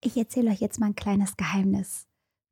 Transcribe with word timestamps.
Ich 0.00 0.16
erzähle 0.16 0.50
euch 0.50 0.60
jetzt 0.60 0.78
mal 0.78 0.86
ein 0.86 0.94
kleines 0.94 1.36
Geheimnis. 1.36 2.06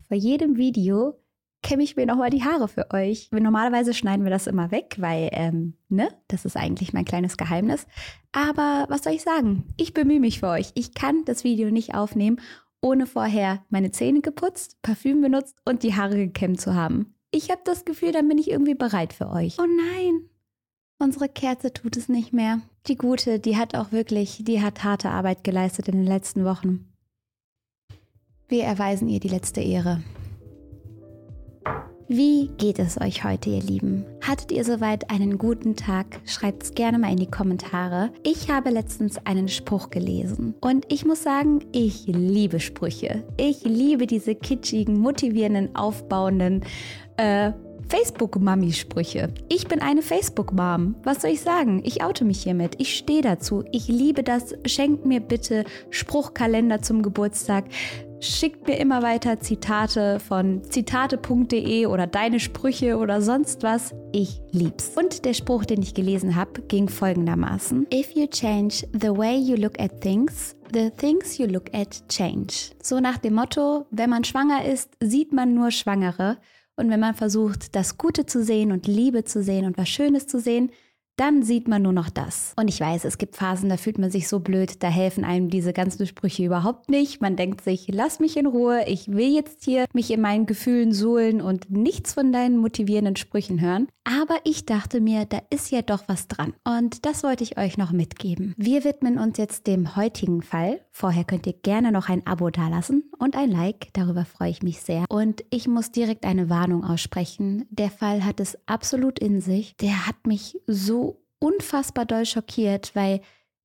Vor 0.09 0.17
jedem 0.17 0.57
Video 0.57 1.21
kämme 1.63 1.83
ich 1.83 1.97
mir 1.97 2.07
nochmal 2.07 2.31
die 2.31 2.45
Haare 2.45 2.69
für 2.69 2.91
euch. 2.93 3.29
Normalerweise 3.33 3.95
schneiden 3.95 4.25
wir 4.25 4.31
das 4.31 4.47
immer 4.47 4.71
weg, 4.71 4.97
weil, 4.99 5.31
ähm, 5.33 5.75
ne, 5.89 6.09
das 6.29 6.45
ist 6.45 6.57
eigentlich 6.57 6.93
mein 6.93 7.05
kleines 7.05 7.37
Geheimnis. 7.37 7.87
Aber 8.33 8.87
was 8.89 9.05
soll 9.05 9.15
ich 9.15 9.23
sagen? 9.23 9.65
Ich 9.77 9.95
bemühe 9.95 10.21
mich 10.21 10.41
für 10.41 10.49
euch. 10.49 10.73
Ich 10.75 10.95
kann 10.95 11.25
das 11.25 11.45
Video 11.45 11.71
nicht 11.71 11.95
aufnehmen, 11.95 12.41
ohne 12.81 13.07
vorher 13.07 13.65
meine 13.69 13.91
Zähne 13.91 14.21
geputzt, 14.21 14.81
Parfüm 14.83 15.21
benutzt 15.21 15.57
und 15.65 15.83
die 15.83 15.95
Haare 15.95 16.17
gekämmt 16.17 16.61
zu 16.61 16.75
haben. 16.75 17.15
Ich 17.31 17.51
habe 17.51 17.63
das 17.65 17.85
Gefühl, 17.85 18.13
dann 18.13 18.29
bin 18.29 18.39
ich 18.39 18.51
irgendwie 18.51 18.75
bereit 18.75 19.13
für 19.13 19.29
euch. 19.31 19.57
Oh 19.59 19.67
nein, 19.67 20.29
unsere 20.99 21.29
Kerze 21.29 21.73
tut 21.73 21.97
es 21.97 22.09
nicht 22.09 22.33
mehr. 22.33 22.61
Die 22.87 22.97
gute, 22.97 23.41
die 23.41 23.57
hat 23.57 23.75
auch 23.75 23.93
wirklich, 23.93 24.45
die 24.45 24.63
hat 24.63 24.85
harte 24.85 25.11
Arbeit 25.11 25.43
geleistet 25.45 25.89
in 25.89 25.97
den 25.97 26.07
letzten 26.07 26.45
Wochen. 26.45 26.93
Wir 28.49 28.63
erweisen 28.63 29.09
ihr 29.09 29.19
die 29.19 29.29
letzte 29.29 29.61
Ehre. 29.61 30.03
Wie 32.07 32.49
geht 32.59 32.79
es 32.79 33.01
euch 33.01 33.25
heute, 33.25 33.51
ihr 33.51 33.61
Lieben? 33.61 34.05
Hattet 34.21 34.53
ihr 34.53 34.65
soweit 34.65 35.11
einen 35.11 35.37
guten 35.37 35.75
Tag? 35.75 36.21
Schreibt 36.25 36.63
es 36.63 36.75
gerne 36.75 37.01
mal 37.01 37.11
in 37.11 37.17
die 37.17 37.31
Kommentare. 37.31 38.13
Ich 38.23 38.49
habe 38.49 38.71
letztens 38.71 39.19
einen 39.27 39.49
Spruch 39.49 39.91
gelesen 39.91 40.55
und 40.61 40.87
ich 40.93 41.05
muss 41.05 41.25
sagen, 41.25 41.65
ich 41.73 42.07
liebe 42.07 42.61
Sprüche. 42.61 43.25
Ich 43.37 43.65
liebe 43.65 44.07
diese 44.07 44.37
kitschigen, 44.37 45.01
motivierenden, 45.01 45.75
aufbauenden 45.75 46.65
äh, 47.17 47.51
Facebook-Mami-Sprüche. 47.89 49.33
Ich 49.49 49.67
bin 49.69 49.81
eine 49.81 50.03
Facebook-Mom. 50.03 50.97
Was 51.05 51.23
soll 51.23 51.31
ich 51.31 51.41
sagen? 51.41 51.83
Ich 51.85 52.03
oute 52.03 52.25
mich 52.25 52.43
hiermit. 52.43 52.75
Ich 52.79 52.97
stehe 52.97 53.23
dazu. 53.23 53.65
Ich 53.73 53.89
liebe 53.89 54.23
das. 54.23 54.55
Schenkt 54.65 55.07
mir 55.07 55.21
bitte 55.21 55.65
Spruchkalender 55.91 56.83
zum 56.83 57.03
Geburtstag. 57.03 57.65
Schickt 58.21 58.67
mir 58.67 58.79
immer 58.79 59.03
weiter 59.03 59.41
Zitate 59.41 60.21
von 60.21 60.63
zitate.de 60.65 61.87
oder 61.87 62.07
deine 62.07 62.41
Sprüche 62.41 62.97
oder 62.97 63.21
sonst 63.21 63.63
was. 63.63 63.95
Ich 64.13 64.41
lieb's. 64.53 64.93
Und 64.97 65.27
der 65.27 65.35
Spruch, 65.35 65.67
den 65.67 65.83
ich 65.83 65.93
gelesen 65.93 66.35
habe, 66.35 66.63
ging 66.63 66.89
folgendermaßen: 66.89 67.87
If 67.93 68.13
you 68.15 68.27
change 68.27 68.87
the 68.93 69.11
way 69.11 69.37
you 69.37 69.57
look 69.57 69.79
at 69.79 70.01
things, 70.01 70.57
the 70.73 70.91
things 70.91 71.37
you 71.37 71.47
look 71.47 71.73
at 71.75 72.09
change. 72.09 72.71
So 72.83 73.01
nach 73.01 73.19
dem 73.19 73.35
Motto, 73.35 73.87
wenn 73.91 74.11
man 74.11 74.25
schwanger 74.25 74.65
ist, 74.65 74.97
sieht 75.01 75.33
man 75.33 75.55
nur 75.55 75.71
Schwangere. 75.71 76.39
Und 76.77 76.91
wenn 76.91 77.01
man 77.01 77.15
versucht, 77.15 77.75
das 77.75 77.97
Gute 77.97 78.27
zu 78.27 78.43
sehen 78.43 78.71
und 78.73 78.87
Liebe 78.87 79.25
zu 79.25 79.43
sehen 79.43 79.65
und 79.67 79.79
was 79.79 79.89
Schönes 79.89 80.27
zu 80.27 80.41
sehen, 80.41 80.71
dann 81.17 81.43
sieht 81.43 81.67
man 81.67 81.83
nur 81.83 81.93
noch 81.93 82.11
das. 82.11 82.53
Und 82.57 82.69
ich 82.69 82.81
weiß, 82.81 83.05
es 83.05 83.19
gibt 83.19 83.37
Phasen, 83.37 83.69
da 83.69 83.77
fühlt 83.77 83.99
man 83.99 84.11
sich 84.11 84.29
so 84.29 84.41
blöd, 84.41 84.83
da 84.83 84.89
helfen 84.89 85.25
einem 85.25 85.49
diese 85.49 85.73
ganzen 85.73 86.07
Sprüche 86.07 86.45
überhaupt 86.45 86.91
nicht. 86.91 87.23
Man 87.23 87.37
denkt 87.37 87.63
sich, 87.63 87.89
lass 87.91 88.21
mich 88.21 88.37
in 88.37 88.47
Ruhe, 88.47 88.85
ich 88.87 89.09
will 89.09 89.35
jetzt 89.35 89.65
hier 89.65 89.87
mich 89.93 90.11
in 90.11 90.21
meinen 90.21 90.47
Gefühlen 90.47 90.93
suhlen 90.93 91.41
und 91.41 91.71
nichts 91.71 92.15
von 92.15 92.33
deinen 92.33 92.59
motivierenden 92.59 93.17
Sprüchen 93.17 93.61
hören. 93.61 93.89
Aber 94.09 94.39
ich 94.45 94.65
dachte 94.67 95.01
mir, 95.01 95.25
da 95.25 95.41
ist 95.51 95.73
ja 95.73 95.83
doch 95.83 96.05
was 96.07 96.29
dran. 96.29 96.55
Und 96.63 97.05
das 97.05 97.25
wollte 97.25 97.43
ich 97.43 97.59
euch 97.59 97.77
noch 97.77 97.91
mitgeben. 97.91 98.55
Wir 98.57 98.85
widmen 98.85 99.19
uns 99.19 99.37
jetzt 99.37 99.67
dem 99.67 99.97
heutigen 99.97 100.43
Fall. 100.43 100.81
Vorher 100.93 101.25
könnt 101.25 101.45
ihr 101.49 101.55
gerne 101.55 101.91
noch 101.91 102.09
ein 102.09 102.25
Abo 102.25 102.51
dalassen 102.51 103.11
und 103.19 103.37
ein 103.37 103.51
Like, 103.51 103.89
darüber 103.95 104.25
freue 104.25 104.51
ich 104.51 104.63
mich 104.63 104.81
sehr. 104.81 105.07
Und 105.09 105.45
ich 105.51 105.67
muss 105.67 105.91
direkt 105.91 106.25
eine 106.25 106.49
Warnung 106.49 106.85
aussprechen. 106.85 107.67
Der 107.71 107.91
Fall 107.91 108.25
hat 108.25 108.39
es 108.39 108.57
absolut 108.67 109.19
in 109.19 109.41
sich. 109.41 109.77
Der 109.79 110.07
hat 110.07 110.25
mich 110.25 110.57
so 110.69 111.25
unfassbar 111.41 112.07
doll 112.07 112.27
schockiert, 112.27 112.95
weil 112.95 113.21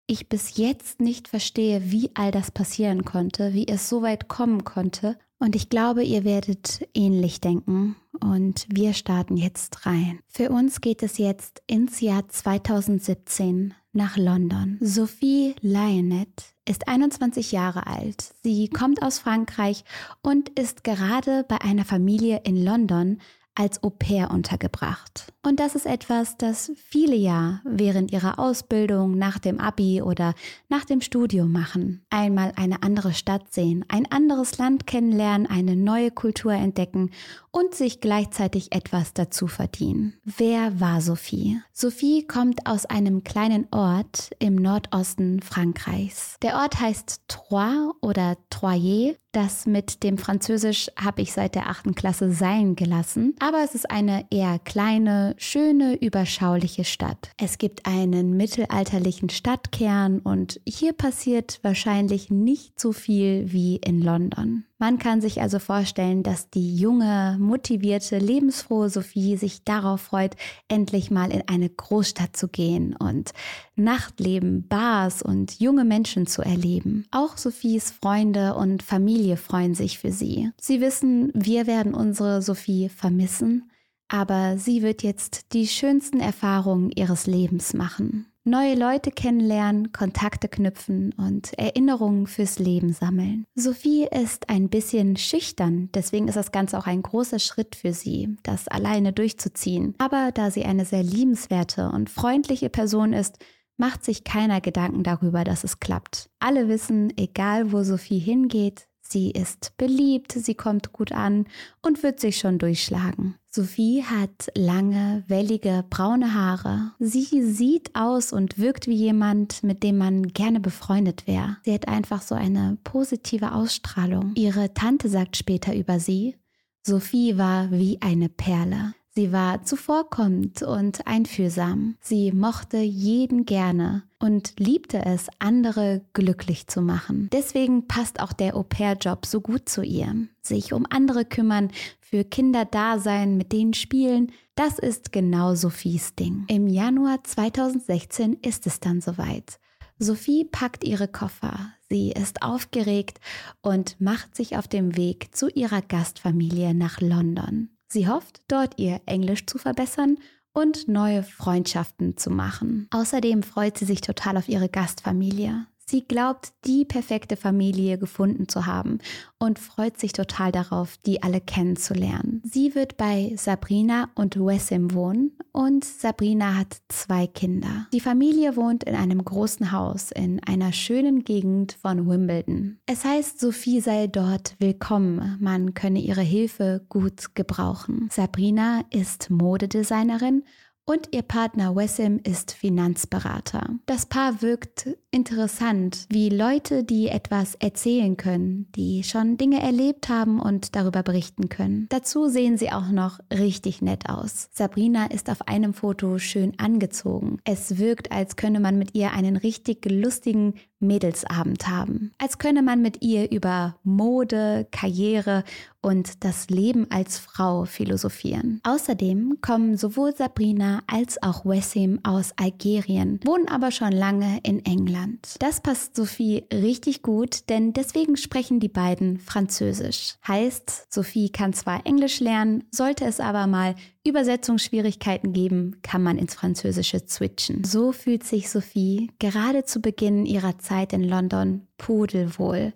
ich 0.07 0.27
bis 0.27 0.57
jetzt 0.57 1.01
nicht 1.01 1.27
verstehe, 1.27 1.91
wie 1.91 2.09
all 2.15 2.31
das 2.31 2.49
passieren 2.49 3.05
konnte, 3.05 3.53
wie 3.53 3.67
es 3.67 3.87
so 3.87 4.01
weit 4.01 4.27
kommen 4.27 4.63
konnte. 4.63 5.19
Und 5.41 5.55
ich 5.55 5.69
glaube, 5.69 6.03
ihr 6.03 6.23
werdet 6.23 6.87
ähnlich 6.93 7.41
denken. 7.41 7.95
Und 8.19 8.67
wir 8.69 8.93
starten 8.93 9.37
jetzt 9.37 9.87
rein. 9.87 10.19
Für 10.27 10.51
uns 10.51 10.81
geht 10.81 11.01
es 11.01 11.17
jetzt 11.17 11.63
ins 11.65 11.99
Jahr 11.99 12.29
2017 12.29 13.73
nach 13.91 14.17
London. 14.17 14.77
Sophie 14.81 15.55
Lionnet 15.61 16.53
ist 16.69 16.87
21 16.87 17.51
Jahre 17.51 17.87
alt. 17.87 18.35
Sie 18.43 18.69
kommt 18.69 19.01
aus 19.01 19.17
Frankreich 19.17 19.83
und 20.21 20.49
ist 20.49 20.83
gerade 20.83 21.43
bei 21.47 21.59
einer 21.59 21.85
Familie 21.85 22.41
in 22.43 22.63
London 22.63 23.17
als 23.55 23.83
Au 23.83 23.89
pair 23.89 24.31
untergebracht. 24.31 25.33
Und 25.43 25.59
das 25.59 25.75
ist 25.75 25.85
etwas, 25.85 26.37
das 26.37 26.71
viele 26.75 27.15
ja 27.15 27.61
während 27.63 28.11
ihrer 28.11 28.39
Ausbildung, 28.39 29.17
nach 29.17 29.39
dem 29.39 29.59
Abi 29.59 30.01
oder 30.01 30.33
nach 30.69 30.85
dem 30.85 31.01
Studium 31.01 31.51
machen. 31.51 32.05
Einmal 32.09 32.53
eine 32.55 32.83
andere 32.83 33.13
Stadt 33.13 33.53
sehen, 33.53 33.83
ein 33.87 34.09
anderes 34.11 34.57
Land 34.57 34.87
kennenlernen, 34.87 35.47
eine 35.47 35.75
neue 35.75 36.11
Kultur 36.11 36.53
entdecken 36.53 37.11
und 37.51 37.75
sich 37.75 37.99
gleichzeitig 37.99 38.71
etwas 38.71 39.13
dazu 39.13 39.47
verdienen. 39.47 40.13
Wer 40.23 40.79
war 40.79 41.01
Sophie? 41.01 41.59
Sophie 41.73 42.25
kommt 42.25 42.67
aus 42.67 42.85
einem 42.85 43.23
kleinen 43.23 43.67
Ort 43.71 44.31
im 44.39 44.55
Nordosten 44.55 45.41
Frankreichs. 45.41 46.37
Der 46.41 46.57
Ort 46.57 46.79
heißt 46.79 47.21
Troyes 47.27 47.91
oder 48.01 48.37
Troyer. 48.49 49.15
Das 49.33 49.65
mit 49.65 50.03
dem 50.03 50.17
Französisch 50.17 50.89
habe 50.99 51.21
ich 51.21 51.31
seit 51.31 51.55
der 51.55 51.69
achten 51.69 51.95
Klasse 51.95 52.33
sein 52.33 52.75
gelassen, 52.75 53.33
aber 53.39 53.63
es 53.63 53.75
ist 53.75 53.89
eine 53.89 54.25
eher 54.29 54.59
kleine, 54.59 55.35
schöne, 55.37 55.95
überschauliche 55.95 56.83
Stadt. 56.83 57.31
Es 57.37 57.57
gibt 57.57 57.85
einen 57.85 58.35
mittelalterlichen 58.35 59.29
Stadtkern 59.29 60.19
und 60.19 60.59
hier 60.67 60.91
passiert 60.91 61.59
wahrscheinlich 61.61 62.29
nicht 62.29 62.77
so 62.77 62.91
viel 62.91 63.53
wie 63.53 63.77
in 63.77 64.01
London. 64.01 64.65
Man 64.81 64.97
kann 64.97 65.21
sich 65.21 65.43
also 65.43 65.59
vorstellen, 65.59 66.23
dass 66.23 66.49
die 66.49 66.75
junge, 66.75 67.37
motivierte, 67.39 68.17
lebensfrohe 68.17 68.89
Sophie 68.89 69.37
sich 69.37 69.63
darauf 69.63 70.01
freut, 70.01 70.35
endlich 70.69 71.11
mal 71.11 71.29
in 71.29 71.43
eine 71.47 71.69
Großstadt 71.69 72.35
zu 72.35 72.47
gehen 72.47 72.95
und 72.95 73.29
Nachtleben, 73.75 74.67
Bars 74.67 75.21
und 75.21 75.59
junge 75.59 75.85
Menschen 75.85 76.25
zu 76.25 76.41
erleben. 76.41 77.05
Auch 77.11 77.37
Sophies 77.37 77.91
Freunde 77.91 78.55
und 78.55 78.81
Familie 78.81 79.37
freuen 79.37 79.75
sich 79.75 79.99
für 79.99 80.11
sie. 80.11 80.49
Sie 80.59 80.81
wissen, 80.81 81.31
wir 81.35 81.67
werden 81.67 81.93
unsere 81.93 82.41
Sophie 82.41 82.89
vermissen, 82.89 83.69
aber 84.07 84.57
sie 84.57 84.81
wird 84.81 85.03
jetzt 85.03 85.53
die 85.53 85.67
schönsten 85.67 86.19
Erfahrungen 86.19 86.89
ihres 86.89 87.27
Lebens 87.27 87.75
machen 87.75 88.30
neue 88.43 88.75
Leute 88.75 89.11
kennenlernen, 89.11 89.91
Kontakte 89.91 90.47
knüpfen 90.47 91.13
und 91.17 91.53
Erinnerungen 91.57 92.27
fürs 92.27 92.59
Leben 92.59 92.93
sammeln. 92.93 93.45
Sophie 93.55 94.07
ist 94.09 94.49
ein 94.49 94.69
bisschen 94.69 95.17
schüchtern, 95.17 95.89
deswegen 95.93 96.27
ist 96.27 96.35
das 96.35 96.51
Ganze 96.51 96.77
auch 96.77 96.87
ein 96.87 97.01
großer 97.01 97.39
Schritt 97.39 97.75
für 97.75 97.93
sie, 97.93 98.35
das 98.43 98.67
alleine 98.67 99.13
durchzuziehen. 99.13 99.95
Aber 99.97 100.31
da 100.33 100.51
sie 100.51 100.65
eine 100.65 100.85
sehr 100.85 101.03
liebenswerte 101.03 101.89
und 101.89 102.09
freundliche 102.09 102.69
Person 102.69 103.13
ist, 103.13 103.37
macht 103.77 104.03
sich 104.05 104.23
keiner 104.23 104.61
Gedanken 104.61 105.03
darüber, 105.03 105.43
dass 105.43 105.63
es 105.63 105.79
klappt. 105.79 106.29
Alle 106.39 106.67
wissen, 106.67 107.11
egal 107.17 107.71
wo 107.71 107.83
Sophie 107.83 108.19
hingeht, 108.19 108.87
Sie 109.11 109.31
ist 109.31 109.75
beliebt, 109.75 110.31
sie 110.31 110.55
kommt 110.55 110.93
gut 110.93 111.11
an 111.11 111.45
und 111.81 112.01
wird 112.01 112.21
sich 112.21 112.37
schon 112.37 112.59
durchschlagen. 112.59 113.35
Sophie 113.53 114.01
hat 114.05 114.49
lange, 114.55 115.25
wellige, 115.27 115.83
braune 115.89 116.33
Haare. 116.33 116.93
Sie 116.99 117.43
sieht 117.43 117.93
aus 117.93 118.31
und 118.31 118.57
wirkt 118.57 118.87
wie 118.87 118.95
jemand, 118.95 119.61
mit 119.61 119.83
dem 119.83 119.97
man 119.97 120.29
gerne 120.29 120.61
befreundet 120.61 121.27
wäre. 121.27 121.57
Sie 121.65 121.73
hat 121.73 121.89
einfach 121.89 122.21
so 122.21 122.33
eine 122.33 122.77
positive 122.85 123.51
Ausstrahlung. 123.51 124.31
Ihre 124.35 124.73
Tante 124.73 125.09
sagt 125.09 125.35
später 125.35 125.75
über 125.75 125.99
sie, 125.99 126.37
Sophie 126.81 127.37
war 127.37 127.71
wie 127.71 128.01
eine 128.01 128.29
Perle. 128.29 128.93
Sie 129.13 129.33
war 129.33 129.63
zuvorkommend 129.63 130.63
und 130.63 131.05
einfühlsam. 131.05 131.97
Sie 131.99 132.31
mochte 132.31 132.77
jeden 132.77 133.43
gerne 133.43 134.03
und 134.19 134.53
liebte 134.57 135.03
es, 135.03 135.27
andere 135.39 136.05
glücklich 136.13 136.67
zu 136.67 136.81
machen. 136.81 137.27
Deswegen 137.33 137.87
passt 137.87 138.21
auch 138.21 138.31
der 138.31 138.55
Au-pair-Job 138.55 139.25
so 139.25 139.41
gut 139.41 139.67
zu 139.67 139.83
ihr. 139.83 140.15
Sich 140.41 140.71
um 140.71 140.85
andere 140.89 141.25
kümmern, 141.25 141.71
für 142.11 142.25
Kinder 142.25 142.65
da 142.65 142.99
sein, 142.99 143.37
mit 143.37 143.53
denen 143.53 143.73
spielen, 143.73 144.33
das 144.55 144.77
ist 144.77 145.13
genau 145.13 145.55
Sophies 145.55 146.13
Ding. 146.13 146.43
Im 146.49 146.67
Januar 146.67 147.23
2016 147.23 148.33
ist 148.41 148.67
es 148.67 148.81
dann 148.81 148.99
soweit. 148.99 149.59
Sophie 149.97 150.43
packt 150.43 150.83
ihre 150.83 151.07
Koffer. 151.07 151.73
Sie 151.89 152.11
ist 152.11 152.41
aufgeregt 152.41 153.19
und 153.61 153.99
macht 154.01 154.35
sich 154.35 154.57
auf 154.57 154.67
dem 154.67 154.97
Weg 154.97 155.35
zu 155.35 155.47
ihrer 155.47 155.81
Gastfamilie 155.81 156.73
nach 156.73 156.99
London. 156.99 157.69
Sie 157.87 158.09
hofft, 158.09 158.41
dort 158.47 158.77
ihr 158.77 158.99
Englisch 159.05 159.45
zu 159.45 159.57
verbessern 159.57 160.17
und 160.53 160.89
neue 160.89 161.23
Freundschaften 161.23 162.17
zu 162.17 162.29
machen. 162.29 162.87
Außerdem 162.91 163.41
freut 163.43 163.77
sie 163.77 163.85
sich 163.85 164.01
total 164.01 164.37
auf 164.37 164.49
ihre 164.49 164.67
Gastfamilie. 164.67 165.65
Sie 165.91 166.05
glaubt, 166.05 166.53
die 166.63 166.85
perfekte 166.85 167.35
Familie 167.35 167.97
gefunden 167.97 168.47
zu 168.47 168.65
haben 168.65 168.99
und 169.39 169.59
freut 169.59 169.99
sich 169.99 170.13
total 170.13 170.53
darauf, 170.53 170.95
die 171.05 171.21
alle 171.21 171.41
kennenzulernen. 171.41 172.41
Sie 172.45 172.75
wird 172.75 172.95
bei 172.95 173.33
Sabrina 173.35 174.09
und 174.15 174.37
Wessim 174.37 174.93
wohnen 174.93 175.37
und 175.51 175.83
Sabrina 175.83 176.55
hat 176.55 176.77
zwei 176.87 177.27
Kinder. 177.27 177.87
Die 177.91 177.99
Familie 177.99 178.55
wohnt 178.55 178.85
in 178.85 178.95
einem 178.95 179.21
großen 179.25 179.73
Haus 179.73 180.11
in 180.11 180.41
einer 180.45 180.71
schönen 180.71 181.25
Gegend 181.25 181.73
von 181.81 182.07
Wimbledon. 182.07 182.79
Es 182.85 183.03
heißt, 183.03 183.41
Sophie 183.41 183.81
sei 183.81 184.07
dort 184.07 184.55
willkommen, 184.59 185.35
man 185.41 185.73
könne 185.73 185.99
ihre 185.99 186.21
Hilfe 186.21 186.85
gut 186.87 187.35
gebrauchen. 187.35 188.07
Sabrina 188.09 188.85
ist 188.91 189.29
Modedesignerin 189.29 190.43
und 190.91 191.07
ihr 191.11 191.21
Partner 191.21 191.73
Wessim 191.73 192.19
ist 192.21 192.51
Finanzberater. 192.51 193.75
Das 193.85 194.05
Paar 194.05 194.41
wirkt 194.41 194.89
interessant, 195.09 196.05
wie 196.09 196.27
Leute, 196.27 196.83
die 196.83 197.07
etwas 197.07 197.55
erzählen 197.55 198.17
können, 198.17 198.69
die 198.75 199.05
schon 199.05 199.37
Dinge 199.37 199.61
erlebt 199.61 200.09
haben 200.09 200.41
und 200.41 200.75
darüber 200.75 201.01
berichten 201.01 201.47
können. 201.47 201.87
Dazu 201.89 202.27
sehen 202.27 202.57
sie 202.57 202.73
auch 202.73 202.89
noch 202.89 203.19
richtig 203.31 203.81
nett 203.81 204.09
aus. 204.09 204.49
Sabrina 204.51 205.05
ist 205.05 205.29
auf 205.29 205.47
einem 205.47 205.73
Foto 205.73 206.19
schön 206.19 206.59
angezogen. 206.59 207.39
Es 207.45 207.77
wirkt, 207.77 208.11
als 208.11 208.35
könne 208.35 208.59
man 208.59 208.77
mit 208.77 208.93
ihr 208.93 209.13
einen 209.13 209.37
richtig 209.37 209.85
lustigen 209.89 210.55
Mädelsabend 210.81 211.67
haben. 211.67 212.11
Als 212.17 212.37
könne 212.37 212.61
man 212.61 212.81
mit 212.81 213.01
ihr 213.01 213.31
über 213.31 213.75
Mode, 213.83 214.67
Karriere 214.71 215.43
und 215.81 216.23
das 216.23 216.49
Leben 216.49 216.87
als 216.91 217.17
Frau 217.17 217.65
philosophieren. 217.65 218.61
Außerdem 218.63 219.39
kommen 219.41 219.77
sowohl 219.77 220.15
Sabrina 220.15 220.81
als 220.87 221.21
auch 221.23 221.45
Wessim 221.45 221.99
aus 222.03 222.33
Algerien, 222.37 223.19
wohnen 223.25 223.47
aber 223.47 223.71
schon 223.71 223.91
lange 223.91 224.39
in 224.43 224.63
England. 224.65 225.35
Das 225.39 225.59
passt 225.59 225.95
Sophie 225.95 226.45
richtig 226.53 227.01
gut, 227.01 227.49
denn 227.49 227.73
deswegen 227.73 228.15
sprechen 228.15 228.59
die 228.59 228.69
beiden 228.69 229.19
Französisch. 229.19 230.15
Heißt, 230.27 230.93
Sophie 230.93 231.29
kann 231.29 231.53
zwar 231.53 231.85
Englisch 231.85 232.19
lernen, 232.19 232.63
sollte 232.71 233.05
es 233.05 233.19
aber 233.19 233.47
mal 233.47 233.75
Übersetzungsschwierigkeiten 234.03 235.31
geben, 235.33 235.77
kann 235.83 236.01
man 236.01 236.17
ins 236.17 236.35
Französische 236.35 237.01
switchen. 237.07 237.63
So 237.63 237.91
fühlt 237.91 238.23
sich 238.23 238.49
Sophie 238.49 239.11
gerade 239.19 239.63
zu 239.63 239.79
Beginn 239.81 240.25
ihrer 240.25 240.57
Zeit 240.57 240.93
in 240.93 241.03
London 241.03 241.67
pudelwohl. 241.77 242.73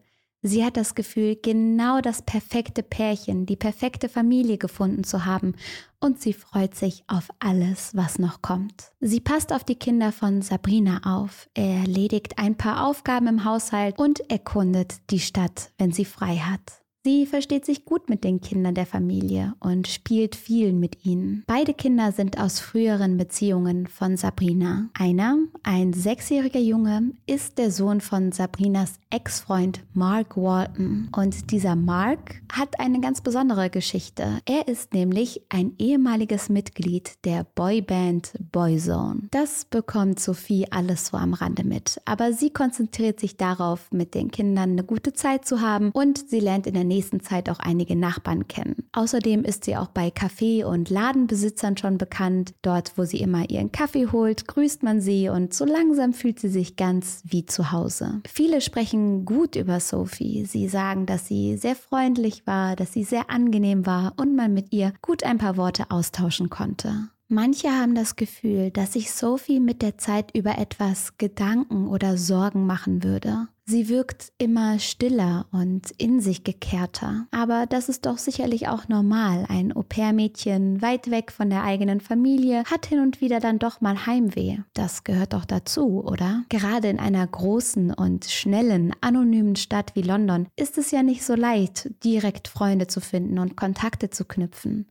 Sie 0.47 0.63
hat 0.63 0.77
das 0.77 0.93
Gefühl, 0.93 1.35
genau 1.41 2.01
das 2.01 2.21
perfekte 2.21 2.83
Pärchen, 2.83 3.47
die 3.47 3.55
perfekte 3.55 4.09
Familie 4.09 4.59
gefunden 4.59 5.03
zu 5.03 5.25
haben 5.25 5.55
und 5.99 6.21
sie 6.21 6.33
freut 6.33 6.75
sich 6.75 7.03
auf 7.07 7.29
alles, 7.39 7.95
was 7.95 8.19
noch 8.19 8.43
kommt. 8.43 8.91
Sie 8.99 9.19
passt 9.19 9.51
auf 9.51 9.63
die 9.63 9.73
Kinder 9.73 10.11
von 10.11 10.43
Sabrina 10.43 11.01
auf, 11.03 11.49
erledigt 11.55 12.37
ein 12.37 12.57
paar 12.57 12.85
Aufgaben 12.85 13.25
im 13.25 13.43
Haushalt 13.43 13.97
und 13.97 14.29
erkundet 14.29 14.97
die 15.09 15.19
Stadt, 15.19 15.71
wenn 15.79 15.91
sie 15.91 16.05
frei 16.05 16.35
hat. 16.35 16.84
Sie 17.05 17.27
versteht 17.27 17.67
sich 17.67 17.85
gut 17.85 18.09
mit 18.09 18.23
den 18.23 18.41
Kindern 18.41 18.73
der 18.73 18.87
Familie 18.87 19.53
und 19.59 19.87
spielt 19.87 20.35
viel 20.35 20.73
mit 20.73 21.05
ihnen. 21.05 21.43
Beide 21.45 21.75
Kinder 21.75 22.11
sind 22.11 22.39
aus 22.39 22.59
früheren 22.59 23.15
Beziehungen 23.15 23.85
von 23.85 24.17
Sabrina. 24.17 24.89
Einer, 24.95 25.37
ein 25.61 25.93
sechsjähriger 25.93 26.59
Junge, 26.59 27.11
ist 27.27 27.59
der 27.59 27.69
Sohn 27.69 28.01
von 28.01 28.31
Sabrinas 28.31 28.95
Ex-Freund 29.11 29.83
Mark 29.93 30.35
Walton. 30.35 31.09
Und 31.15 31.51
dieser 31.51 31.75
Mark 31.75 32.41
hat 32.51 32.79
eine 32.79 32.99
ganz 33.01 33.21
besondere 33.21 33.69
Geschichte. 33.69 34.39
Er 34.47 34.67
ist 34.67 34.95
nämlich 34.95 35.43
ein 35.49 35.73
ehemaliges 35.77 36.49
Mitglied 36.49 37.23
der 37.23 37.45
Boyband 37.53 38.33
Boyzone. 38.51 39.27
Das 39.29 39.65
bekommt 39.65 40.19
Sophie 40.19 40.65
alles 40.71 41.05
so 41.05 41.17
am 41.17 41.35
Rande 41.35 41.65
mit. 41.65 42.01
Aber 42.05 42.33
sie 42.33 42.49
konzentriert 42.49 43.19
sich 43.19 43.37
darauf, 43.37 43.91
mit 43.91 44.15
den 44.15 44.31
Kindern 44.31 44.71
eine 44.71 44.83
gute 44.83 45.13
Zeit 45.13 45.45
zu 45.45 45.61
haben 45.61 45.91
und 45.91 46.27
sie 46.31 46.39
lernt 46.39 46.65
in 46.65 46.73
der 46.73 46.94
nächsten 46.95 47.19
Zeit 47.19 47.49
auch 47.49 47.59
einige 47.59 47.95
Nachbarn 47.95 48.47
kennen. 48.47 48.87
Außerdem 48.93 49.43
ist 49.43 49.65
sie 49.65 49.75
auch 49.75 49.89
bei 49.89 50.07
Café- 50.07 50.63
und 50.63 50.89
Ladenbesitzern 50.89 51.75
schon 51.75 51.97
bekannt. 51.97 52.53
Dort, 52.61 52.93
wo 52.97 53.03
sie 53.03 53.19
immer 53.19 53.49
ihren 53.49 53.71
Kaffee 53.71 54.07
holt, 54.11 54.47
grüßt 54.47 54.83
man 54.83 55.01
sie 55.01 55.27
und 55.29 55.53
so 55.53 55.65
langsam 55.65 56.13
fühlt 56.13 56.39
sie 56.39 56.49
sich 56.49 56.75
ganz 56.77 57.21
wie 57.25 57.45
zu 57.45 57.71
Hause. 57.71 58.21
Viele 58.27 58.61
sprechen 58.61 59.25
gut 59.25 59.55
über 59.55 59.79
Sophie. 59.79 60.45
Sie 60.45 60.67
sagen, 60.67 61.05
dass 61.05 61.27
sie 61.27 61.57
sehr 61.57 61.75
freundlich 61.75 62.47
war, 62.47 62.75
dass 62.75 62.93
sie 62.93 63.03
sehr 63.03 63.29
angenehm 63.29 63.85
war 63.85 64.13
und 64.17 64.35
man 64.35 64.53
mit 64.53 64.71
ihr 64.71 64.93
gut 65.01 65.23
ein 65.23 65.37
paar 65.37 65.57
Worte 65.57 65.91
austauschen 65.91 66.49
konnte. 66.49 67.09
Manche 67.27 67.69
haben 67.71 67.95
das 67.95 68.15
Gefühl, 68.15 68.69
dass 68.69 68.93
sich 68.93 69.11
Sophie 69.11 69.59
mit 69.59 69.81
der 69.81 69.97
Zeit 69.97 70.35
über 70.35 70.59
etwas 70.59 71.17
Gedanken 71.17 71.87
oder 71.87 72.17
Sorgen 72.17 72.67
machen 72.67 73.03
würde. 73.03 73.47
Sie 73.67 73.89
wirkt 73.89 74.31
immer 74.37 74.77
stiller 74.77 75.47
und 75.51 75.89
in 75.97 76.21
sich 76.21 76.43
gekehrter. 76.43 77.25
Aber 77.31 77.65
das 77.65 77.89
ist 77.89 78.05
doch 78.05 78.19
sicherlich 78.19 78.67
auch 78.67 78.87
normal. 78.89 79.45
Ein 79.49 79.75
Au-pair-Mädchen 79.75 80.83
weit 80.83 81.09
weg 81.09 81.31
von 81.31 81.49
der 81.49 81.63
eigenen 81.63 81.99
Familie 81.99 82.63
hat 82.65 82.85
hin 82.85 82.99
und 82.99 83.21
wieder 83.21 83.39
dann 83.39 83.57
doch 83.57 83.81
mal 83.81 84.05
Heimweh. 84.05 84.59
Das 84.75 85.03
gehört 85.03 85.33
doch 85.33 85.45
dazu, 85.45 86.03
oder? 86.05 86.43
Gerade 86.49 86.89
in 86.89 86.99
einer 86.99 87.25
großen 87.25 87.91
und 87.91 88.25
schnellen, 88.25 88.93
anonymen 89.01 89.55
Stadt 89.55 89.95
wie 89.95 90.03
London 90.03 90.47
ist 90.55 90.77
es 90.77 90.91
ja 90.91 91.01
nicht 91.01 91.23
so 91.23 91.33
leicht, 91.33 91.89
direkt 92.03 92.47
Freunde 92.47 92.85
zu 92.85 93.01
finden 93.01 93.39
und 93.39 93.57
Kontakte 93.57 94.11
zu 94.11 94.25
knüpfen. 94.25 94.85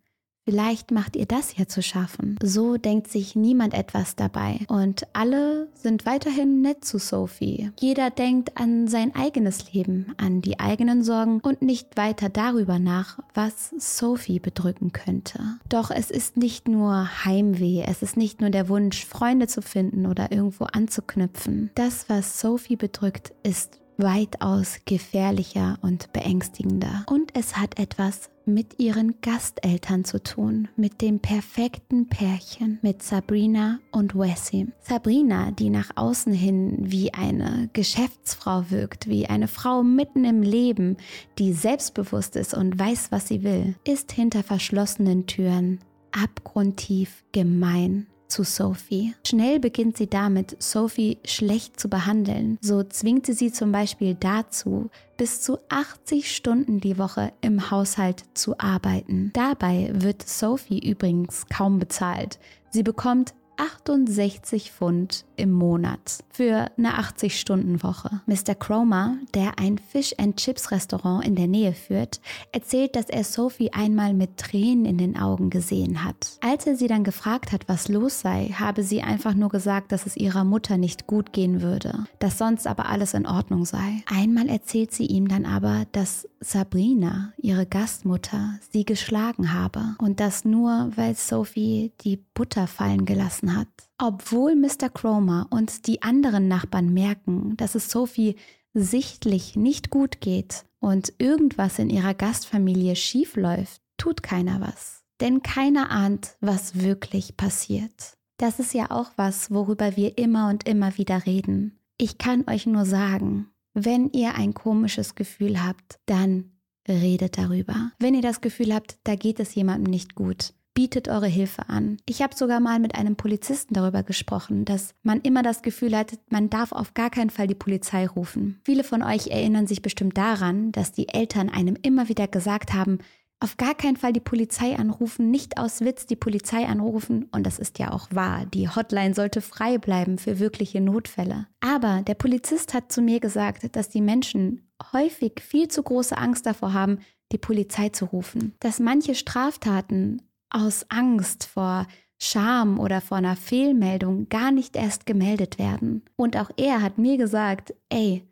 Vielleicht 0.45 0.91
macht 0.91 1.17
ihr 1.17 1.25
das 1.25 1.57
ja 1.57 1.67
zu 1.67 1.83
schaffen. 1.83 2.37
So 2.43 2.77
denkt 2.77 3.09
sich 3.09 3.35
niemand 3.35 3.73
etwas 3.73 4.15
dabei. 4.15 4.61
Und 4.69 5.07
alle 5.15 5.69
sind 5.75 6.05
weiterhin 6.05 6.61
nett 6.61 6.85
zu 6.85 6.99
Sophie. 6.99 7.71
Jeder 7.81 8.11
denkt 8.11 8.59
an 8.59 8.87
sein 8.87 9.15
eigenes 9.15 9.73
Leben, 9.73 10.15
an 10.19 10.43
die 10.43 10.61
eigenen 10.61 11.03
Sorgen 11.03 11.41
und 11.41 11.63
nicht 11.63 11.97
weiter 11.97 12.29
darüber 12.29 12.79
nach, 12.79 13.19
was 13.33 13.71
Sophie 13.79 14.39
bedrücken 14.39 14.93
könnte. 14.93 15.41
Doch 15.71 15.91
es 15.91 16.11
ist 16.11 16.37
nicht 16.37 16.69
nur 16.69 17.25
Heimweh, 17.25 17.83
es 17.87 18.03
ist 18.03 18.19
nicht 18.19 18.43
nur 18.43 18.51
der 18.51 18.69
Wunsch, 18.69 19.07
Freunde 19.07 19.47
zu 19.47 19.63
finden 19.63 20.07
oder 20.07 20.31
irgendwo 20.31 20.65
anzuknüpfen. 20.65 21.71
Das, 21.75 22.11
was 22.11 22.39
Sophie 22.41 22.77
bedrückt, 22.77 23.33
ist 23.43 23.81
weitaus 23.97 24.79
gefährlicher 24.85 25.79
und 25.83 26.13
beängstigender. 26.13 27.05
Und 27.09 27.37
es 27.37 27.57
hat 27.57 27.79
etwas 27.79 28.31
mit 28.47 28.79
ihren 28.79 29.21
Gasteltern 29.23 30.05
zu 30.05 30.23
tun, 30.23 30.69
mit 30.77 31.01
dem 31.01 31.21
perfekten 31.21 32.09
Pärchen, 32.09 32.79
mit 32.83 33.03
Sabrina 33.03 33.81
und 33.91 34.15
Wessim. 34.15 34.73
Sabrina, 34.81 35.51
die 35.51 35.71
nach 35.71 35.91
außen 35.97 36.33
hin 36.33 36.77
wie 36.79 37.15
eine 37.15 37.71
Geschäftsfrau 37.73 38.71
wirkt, 38.71 39.09
wie 39.09 39.27
eine 39.27 39.49
Frau 39.49 39.83
mitten 39.83 40.25
im 40.25 40.43
Leben, 40.43 40.97
die 41.39 41.53
selbstbewusst 41.53 42.37
ist 42.37 42.55
und 42.55 42.79
weiß, 42.79 43.13
was 43.13 43.29
sie 43.29 43.43
will, 43.43 43.77
ist 43.87 44.13
hinter 44.13 44.43
verschlossenen 44.43 45.27
Türen 45.27 45.81
abgrundtief 46.13 47.25
gemein 47.33 48.07
zu 48.35 48.43
Sophie. 48.43 49.15
Schnell 49.25 49.61
beginnt 49.61 49.97
sie 49.97 50.09
damit, 50.09 50.61
Sophie 50.61 51.19
schlecht 51.25 51.79
zu 51.79 51.89
behandeln. 51.89 52.59
So 52.61 52.83
zwingt 52.83 53.27
sie 53.27 53.33
sie 53.33 53.53
zum 53.53 53.71
Beispiel 53.71 54.17
dazu, 54.17 54.91
bis 55.17 55.41
zu 55.41 55.59
80 55.69 56.35
Stunden 56.35 56.81
die 56.81 56.99
Woche 56.99 57.33
im 57.43 57.71
Haushalt 57.71 58.25
zu 58.35 58.59
arbeiten. 58.59 59.31
Dabei 59.35 59.93
wird 59.95 60.29
Sophie 60.29 60.81
übrigens 60.81 61.47
kaum 61.47 61.79
bezahlt. 61.79 62.41
Sie 62.71 62.83
bekommt 62.83 63.35
68 63.57 64.73
Pfund 64.73 65.25
im 65.37 65.53
Monat 65.53 66.19
für 66.31 66.71
eine 66.77 66.99
80-Stunden-Woche. 66.99 68.23
Mr. 68.27 68.55
Cromer, 68.55 69.17
der 69.35 69.59
ein 69.59 69.79
Fish-and-Chips-Restaurant 69.79 71.25
in 71.25 71.37
der 71.37 71.47
Nähe 71.47 71.73
führt, 71.73 72.21
erzählt, 72.53 72.97
dass 72.97 73.09
er 73.09 73.25
Sophie 73.25 73.73
einmal 73.73 74.15
mit 74.15 74.37
Tränen 74.37 74.85
in 74.85 74.99
den 74.99 75.17
Augen 75.17 75.51
gesehen 75.51 76.05
hat. 76.05 76.39
Als 76.41 76.67
er 76.67 76.77
sie 76.77 76.89
dann 76.89 77.05
gefragt 77.05 77.53
hat, 77.53 77.69
was 77.69 77.89
los 77.89 78.21
sei, 78.21 78.55
habe 78.59 78.83
sie 78.83 79.03
einfach 79.03 79.35
nur 79.35 79.49
gesagt, 79.49 79.93
dass 79.93 80.07
es 80.07 80.17
ihrer 80.17 80.45
Mutter 80.45 80.77
nicht 80.77 81.07
gut 81.07 81.33
gehen 81.33 81.63
würde, 81.63 82.07
dass 82.19 82.39
sonst 82.39 82.67
aber 82.67 82.89
alles 82.89 83.15
in 83.15 83.27
Ordnung 83.27 83.65
sei. 83.65 84.03
Einmal 84.07 84.49
erzählt 84.49 84.93
sie 84.93 85.07
ihm 85.07 85.29
dann 85.29 85.47
aber, 85.47 85.87
dass 85.93 86.29
Sabrina, 86.41 87.33
ihre 87.39 87.67
Gastmutter, 87.67 88.59
sie 88.71 88.85
geschlagen 88.85 89.53
habe 89.53 89.97
und 89.99 90.21
das 90.21 90.45
nur, 90.45 90.91
weil 90.95 91.15
Sophie 91.15 91.93
die 92.03 92.19
Butter 92.35 92.67
fallen 92.67 93.07
gelassen 93.07 93.44
hat. 93.53 93.69
Obwohl 93.99 94.55
Mr. 94.55 94.89
Cromer 94.93 95.47
und 95.51 95.87
die 95.87 96.03
anderen 96.03 96.49
Nachbarn 96.49 96.95
merken, 96.95 97.57
dass 97.57 97.75
es 97.75 97.91
Sophie 97.91 98.37
sichtlich 98.75 99.57
nicht 99.57 99.91
gut 99.91 100.21
geht 100.21 100.65
und 100.81 101.13
irgendwas 101.19 101.79
in 101.79 101.91
ihrer 101.91 102.15
Gastfamilie 102.15 102.97
schief 102.97 103.37
läuft, 103.37 103.83
tut 103.97 104.23
keiner 104.23 104.61
was. 104.61 105.03
Denn 105.21 105.43
keiner 105.43 105.91
ahnt, 105.91 106.37
was 106.41 106.81
wirklich 106.81 107.37
passiert. 107.37 108.17
Das 108.37 108.59
ist 108.59 108.75
ja 108.75 108.91
auch 108.91 109.13
was, 109.17 109.51
worüber 109.51 109.97
wir 109.97 110.19
immer 110.19 110.49
und 110.49 110.67
immer 110.69 110.99
wieder 110.99 111.25
reden. 111.25 111.79
Ich 111.97 112.19
kann 112.19 112.45
euch 112.49 112.67
nur 112.67 112.85
sagen, 112.85 113.49
wenn 113.75 114.11
ihr 114.11 114.35
ein 114.35 114.55
komisches 114.55 115.15
Gefühl 115.15 115.65
habt, 115.65 116.01
dann 116.07 116.51
redet 116.89 117.39
darüber. 117.39 117.93
Wenn 117.99 118.15
ihr 118.15 118.23
das 118.23 118.41
Gefühl 118.41 118.75
habt, 118.75 118.99
da 119.05 119.15
geht 119.15 119.41
es 119.41 119.55
jemandem 119.55 119.91
nicht 119.91 120.15
gut, 120.15 120.53
bietet 120.75 121.09
eure 121.09 121.29
Hilfe 121.29 121.69
an. 121.69 121.99
Ich 122.07 122.21
habe 122.21 122.35
sogar 122.35 122.61
mal 122.61 122.81
mit 122.81 122.97
einem 122.97 123.17
Polizisten 123.17 123.75
darüber 123.75 124.03
gesprochen, 124.03 124.65
dass 124.65 124.95
man 125.03 125.21
immer 125.21 125.43
das 125.43 125.63
Gefühl 125.63 125.97
hat, 125.97 126.19
man 126.29 126.51
darf 126.51 126.73
auf 126.73 126.95
gar 126.95 127.11
keinen 127.11 127.31
Fall 127.31 127.47
die 127.47 127.55
Polizei 127.55 128.07
rufen. 128.07 128.61
Viele 128.65 128.85
von 128.85 129.03
euch 129.03 129.29
erinnern 129.29 129.67
sich 129.67 129.83
bestimmt 129.83 130.19
daran, 130.19 130.73
dass 130.73 130.93
die 130.93 131.09
Eltern 131.09 131.49
einem 131.49 131.77
immer 131.81 132.09
wieder 132.09 132.27
gesagt 132.27 132.75
haben, 132.75 132.99
auf 133.41 133.57
gar 133.57 133.75
keinen 133.75 133.97
Fall 133.97 134.13
die 134.13 134.21
Polizei 134.21 134.75
anrufen, 134.77 135.31
nicht 135.31 135.59
aus 135.59 135.83
Witz 135.83 136.07
die 136.07 136.17
Polizei 136.17 136.67
anrufen. 136.67 137.29
Und 137.31 137.45
das 137.47 137.59
ist 137.59 137.79
ja 137.79 137.93
auch 137.93 138.09
wahr. 138.11 138.47
Die 138.47 138.69
Hotline 138.69 139.15
sollte 139.15 139.43
frei 139.43 139.77
bleiben 139.77 140.19
für 140.19 140.39
wirkliche 140.39 140.81
Notfälle. 140.81 141.47
Aber 141.61 142.03
der 142.03 142.15
Polizist 142.15 142.73
hat 142.73 142.91
zu 142.91 143.03
mir 143.03 143.21
gesagt, 143.21 143.77
dass 143.77 143.91
die 143.91 144.01
Menschen 144.01 144.71
häufig 144.93 145.41
viel 145.41 145.69
zu 145.69 145.83
große 145.83 146.17
Angst 146.17 146.47
davor 146.47 146.73
haben, 146.73 147.01
die 147.33 147.39
Polizei 147.39 147.91
zu 147.91 148.07
rufen. 148.07 148.55
Dass 148.61 148.81
manche 148.81 149.15
Straftaten 149.15 150.23
aus 150.55 150.87
Angst 150.89 151.45
vor 151.45 151.87
Scham 152.19 152.79
oder 152.79 153.01
vor 153.01 153.19
einer 153.19 153.37
Fehlmeldung 153.37 154.29
gar 154.29 154.51
nicht 154.51 154.77
erst 154.77 155.05
gemeldet 155.05 155.59
werden. 155.59 156.03
Und 156.17 156.37
auch 156.37 156.51
er 156.57 156.81
hat 156.81 156.97
mir 156.97 157.19
gesagt, 157.19 157.75
ey, 157.89 158.23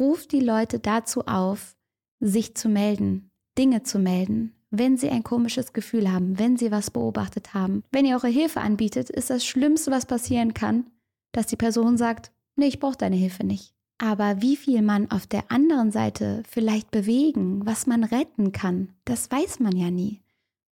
ruft 0.00 0.32
die 0.32 0.40
Leute 0.40 0.78
dazu 0.78 1.26
auf, 1.26 1.76
sich 2.20 2.54
zu 2.54 2.68
melden, 2.68 3.30
Dinge 3.58 3.82
zu 3.82 3.98
melden, 3.98 4.54
wenn 4.70 4.96
sie 4.96 5.10
ein 5.10 5.24
komisches 5.24 5.72
Gefühl 5.72 6.10
haben, 6.10 6.38
wenn 6.38 6.56
sie 6.56 6.70
was 6.70 6.90
beobachtet 6.90 7.52
haben. 7.52 7.82
Wenn 7.90 8.06
ihr 8.06 8.14
eure 8.14 8.28
Hilfe 8.28 8.60
anbietet, 8.60 9.10
ist 9.10 9.28
das 9.28 9.44
Schlimmste, 9.44 9.90
was 9.90 10.06
passieren 10.06 10.54
kann, 10.54 10.86
dass 11.32 11.46
die 11.46 11.56
Person 11.56 11.98
sagt, 11.98 12.30
nee, 12.56 12.68
ich 12.68 12.78
brauche 12.78 12.96
deine 12.96 13.16
Hilfe 13.16 13.44
nicht. 13.44 13.74
Aber 13.98 14.40
wie 14.40 14.56
viel 14.56 14.82
man 14.82 15.10
auf 15.10 15.26
der 15.26 15.50
anderen 15.50 15.92
Seite 15.92 16.42
vielleicht 16.48 16.90
bewegen, 16.90 17.66
was 17.66 17.86
man 17.86 18.02
retten 18.04 18.52
kann, 18.52 18.94
das 19.04 19.30
weiß 19.30 19.60
man 19.60 19.76
ja 19.76 19.90
nie. 19.90 20.22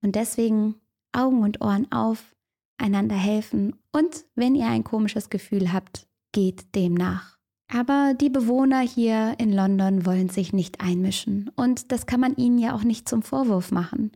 Und 0.03 0.17
deswegen 0.17 0.77
Augen 1.13 1.43
und 1.43 1.61
Ohren 1.61 1.91
auf, 1.93 2.35
einander 2.79 3.17
helfen 3.17 3.77
und 3.93 4.25
wenn 4.35 4.55
ihr 4.55 4.67
ein 4.67 4.85
komisches 4.85 5.31
Gefühl 5.31 5.73
habt, 5.73 6.07
geht 6.33 6.75
dem 6.75 6.95
nach. 6.95 7.39
Aber 7.73 8.15
die 8.21 8.31
Bewohner 8.31 8.81
hier 8.81 9.35
in 9.39 9.53
London 9.53 10.05
wollen 10.07 10.29
sich 10.29 10.53
nicht 10.53 10.81
einmischen 10.81 11.51
und 11.57 11.93
das 11.93 12.07
kann 12.07 12.21
man 12.21 12.37
ihnen 12.37 12.59
ja 12.59 12.75
auch 12.75 12.83
nicht 12.83 13.09
zum 13.09 13.23
Vorwurf 13.23 13.71
machen. 13.71 14.13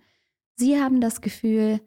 Sie 0.56 0.80
haben 0.80 1.00
das 1.00 1.20
Gefühl, 1.20 1.80